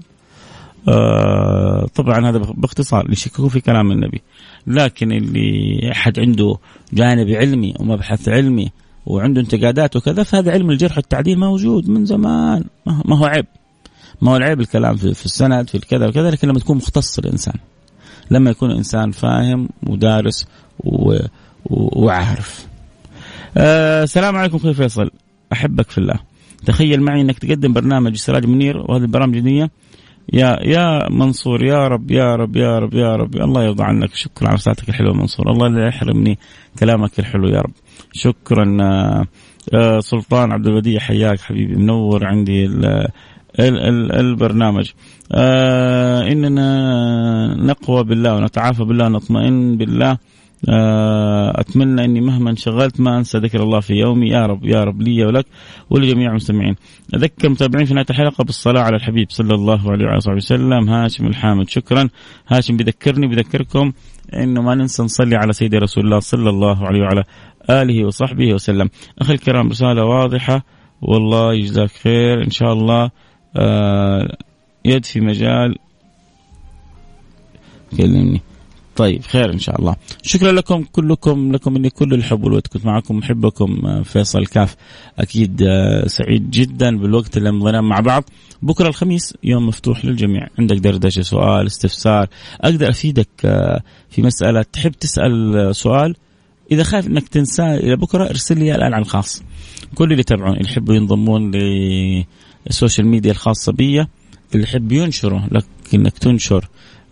آه 0.88 1.86
طبعا 1.94 2.30
هذا 2.30 2.38
باختصار 2.38 3.00
اللي 3.00 3.12
يشككوا 3.12 3.48
في 3.48 3.60
كلام 3.60 3.92
النبي. 3.92 4.22
لكن 4.66 5.12
اللي 5.12 5.90
أحد 5.92 6.20
عنده 6.20 6.56
جانب 6.92 7.30
علمي 7.30 7.74
ومبحث 7.80 8.28
علمي 8.28 8.70
وعنده 9.06 9.40
انتقادات 9.40 9.96
وكذا 9.96 10.22
فهذا 10.22 10.52
علم 10.52 10.70
الجرح 10.70 10.96
والتعديل 10.96 11.38
موجود 11.38 11.88
من 11.88 12.04
زمان 12.04 12.64
ما 12.86 13.18
هو 13.18 13.24
عيب. 13.24 13.46
ما 14.22 14.32
هو 14.32 14.36
العيب 14.36 14.60
الكلام 14.60 14.96
في, 14.96 15.14
في 15.14 15.24
السند 15.26 15.68
في 15.68 15.74
الكذا 15.74 16.06
وكذا 16.06 16.30
لكن 16.30 16.48
لما 16.48 16.58
تكون 16.58 16.76
مختص 16.76 17.18
الإنسان 17.18 17.54
لما 18.30 18.50
يكون 18.50 18.70
إنسان 18.70 19.10
فاهم 19.10 19.68
ودارس 19.86 20.46
و... 20.80 21.12
و... 21.64 22.04
وعارف. 22.04 22.66
آه 23.56 24.02
السلام 24.02 24.36
عليكم 24.36 24.56
أخوي 24.56 24.74
فيصل. 24.74 25.10
أحبك 25.52 25.90
في 25.90 25.98
الله. 25.98 26.14
تخيل 26.66 27.02
معي 27.02 27.20
إنك 27.20 27.38
تقدم 27.38 27.72
برنامج 27.72 28.16
سراج 28.16 28.46
منير 28.46 28.76
وهذه 28.76 29.02
البرامج 29.02 29.38
دي 29.38 29.68
يا 30.32 30.58
يا 30.62 31.08
منصور 31.10 31.64
يا 31.64 31.88
رب 31.88 32.10
يا 32.10 32.36
رب 32.36 32.56
يا 32.56 32.78
رب 32.78 32.94
يا 32.94 33.16
رب. 33.16 33.36
الله 33.36 33.64
يرضى 33.64 33.84
عنك. 33.84 34.14
شكرا 34.14 34.48
على 34.48 34.58
ساعتك 34.58 34.88
الحلوة 34.88 35.14
منصور. 35.14 35.50
الله 35.50 35.68
لا 35.68 35.88
يحرمني 35.88 36.38
كلامك 36.78 37.18
الحلو 37.18 37.48
يا 37.48 37.60
رب. 37.60 37.72
شكرا 38.12 38.76
آه, 38.80 39.26
آه، 39.74 40.00
سلطان 40.00 40.52
عبد 40.52 40.66
البديع 40.66 41.00
حياك 41.00 41.40
حبيبي. 41.40 41.76
منور 41.76 42.26
عندي 42.26 42.68
البرنامج. 43.60 44.90
آه 45.32 46.32
إننا 46.32 47.54
نقوى 47.54 48.04
بالله 48.04 48.34
ونتعافى 48.34 48.84
بالله 48.84 49.06
ونطمئن 49.06 49.76
بالله. 49.76 50.18
آه 50.68 51.60
أتمنى 51.60 52.04
إني 52.04 52.20
مهما 52.20 52.50
انشغلت 52.50 53.00
ما 53.00 53.18
أنسى 53.18 53.38
ذكر 53.38 53.62
الله 53.62 53.80
في 53.80 53.94
يومي. 53.94 54.28
يا 54.28 54.46
رب 54.46 54.64
يا 54.64 54.84
رب 54.84 55.02
لي 55.02 55.24
ولك 55.24 55.46
ولجميع 55.90 56.30
المستمعين. 56.30 56.76
أذكر 57.14 57.46
المتابعين 57.46 57.86
في 57.86 57.94
نهاية 57.94 58.06
الحلقة 58.10 58.44
بالصلاة 58.44 58.82
على 58.82 58.96
الحبيب 58.96 59.26
صلى 59.30 59.54
الله 59.54 59.90
عليه 59.90 60.04
وعلى 60.04 60.18
وسلم. 60.36 60.90
هاشم 60.90 61.26
الحامد 61.26 61.68
شكرا. 61.68 62.08
هاشم 62.48 62.76
بذكرني 62.76 63.26
بذكركم 63.26 63.92
إنه 64.34 64.62
ما 64.62 64.74
ننسى 64.74 65.02
نصلي 65.02 65.36
على 65.36 65.52
سيدي 65.52 65.78
رسول 65.78 66.04
الله 66.04 66.20
صلى 66.20 66.50
الله 66.50 66.86
عليه 66.86 67.00
وعلى 67.00 67.24
آله 67.70 68.04
وصحبه 68.06 68.54
وسلم. 68.54 68.88
أخي 69.18 69.32
الكرام 69.32 69.68
رسالة 69.68 70.04
واضحة. 70.04 70.64
والله 71.02 71.54
يجزاك 71.54 71.90
خير 71.90 72.44
إن 72.44 72.50
شاء 72.50 72.72
الله. 72.72 73.10
يد 74.84 75.04
في 75.04 75.20
مجال. 75.20 75.76
كلمني. 77.96 78.40
طيب 78.96 79.22
خير 79.22 79.52
إن 79.52 79.58
شاء 79.58 79.80
الله. 79.80 79.96
شكرا 80.22 80.52
لكم 80.52 80.84
كلكم 80.92 81.52
لكم 81.52 81.72
مني 81.72 81.90
كل 81.90 82.14
الحب 82.14 82.44
والود 82.44 82.66
كنت 82.66 82.86
معكم. 82.86 83.16
محبكم 83.16 83.86
آه، 83.86 84.02
فيصل 84.02 84.46
كاف. 84.46 84.76
أكيد 85.18 85.62
آه، 85.62 86.06
سعيد 86.06 86.50
جدا 86.50 86.98
بالوقت 86.98 87.36
اللي 87.36 87.52
مضيناه 87.52 87.80
مع 87.80 88.00
بعض. 88.00 88.24
بكرة 88.62 88.88
الخميس 88.88 89.34
يوم 89.44 89.66
مفتوح 89.66 90.04
للجميع. 90.04 90.46
عندك 90.58 90.76
دردشة 90.76 91.22
سؤال 91.22 91.66
استفسار. 91.66 92.28
أقدر 92.60 92.90
أفيدك 92.90 93.28
آه، 93.44 93.82
في 94.10 94.22
مسألة. 94.22 94.62
تحب 94.62 94.92
تسأل 94.92 95.76
سؤال؟ 95.76 96.16
إذا 96.72 96.82
خايف 96.82 97.06
إنك 97.06 97.28
تنساه 97.28 97.76
إلى 97.76 97.96
بكرة 97.96 98.24
ارسل 98.24 98.58
لي 98.58 98.74
الآن 98.74 98.94
على 98.94 99.02
الخاص. 99.02 99.42
كل 99.94 100.04
اللي 100.04 100.20
يتابعون 100.20 100.56
اللي 100.56 100.70
يحبوا 100.70 100.94
ينضمون 100.94 101.50
ال 102.66 102.72
social 102.72 103.06
media 103.06 103.30
الخاصة 103.30 103.72
بي 103.72 104.06
اللي 104.54 104.64
يحب 104.64 104.92
ينشره 104.92 105.48
لك 105.52 105.64
انك 105.94 106.18
تنشر 106.18 106.68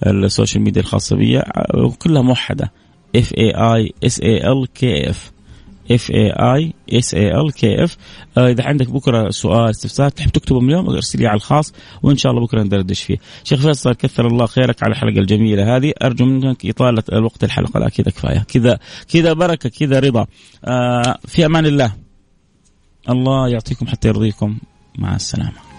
ال 0.06 0.14
social 0.14 0.64
media 0.64 0.82
الخاصة 0.82 1.16
بي 1.16 1.42
كلها 1.98 2.22
موحدة. 2.22 2.72
F 3.16 3.32
A 3.38 3.50
I 3.50 3.92
S 4.04 4.20
A 4.20 4.52
L 4.52 4.66
K 4.74 5.10
F 5.10 5.32
F 5.90 6.10
A 6.10 6.30
I 6.30 6.72
S 6.92 7.14
A 7.14 7.40
L 7.40 7.52
K 7.52 7.84
F 7.84 7.96
إذا 8.38 8.64
عندك 8.64 8.90
بكرة 8.90 9.30
سؤال 9.30 9.70
استفسار 9.70 10.08
تحب 10.08 10.30
تكتبه 10.30 10.60
من 10.60 10.68
اليوم 10.68 10.90
ارسل 10.90 11.18
لي 11.18 11.26
على 11.26 11.36
الخاص 11.36 11.72
وإن 12.02 12.16
شاء 12.16 12.32
الله 12.32 12.46
بكرة 12.46 12.62
ندردش 12.62 13.02
فيه. 13.02 13.16
شيخ 13.44 13.60
فيصل 13.60 13.94
كثر 13.94 14.26
الله 14.26 14.46
خيرك 14.46 14.82
على 14.82 14.92
الحلقة 14.92 15.18
الجميلة 15.18 15.76
هذه. 15.76 15.92
أرجو 16.02 16.24
منك 16.24 16.66
إطالة 16.66 17.02
الوقت 17.12 17.44
الحلقة 17.44 17.80
لا 17.80 17.88
كذا 17.88 18.10
كفاية. 18.10 18.38
كذا 18.38 18.78
كذا 19.12 19.32
بركة 19.32 19.68
كذا 19.68 20.00
رضا. 20.00 20.26
آه 20.64 21.18
في 21.26 21.46
أمان 21.46 21.66
الله. 21.66 21.92
الله 23.08 23.48
يعطيكم 23.48 23.86
حتى 23.86 24.08
يرضيكم. 24.08 24.58
مع 24.98 25.16
السلامة. 25.16 25.69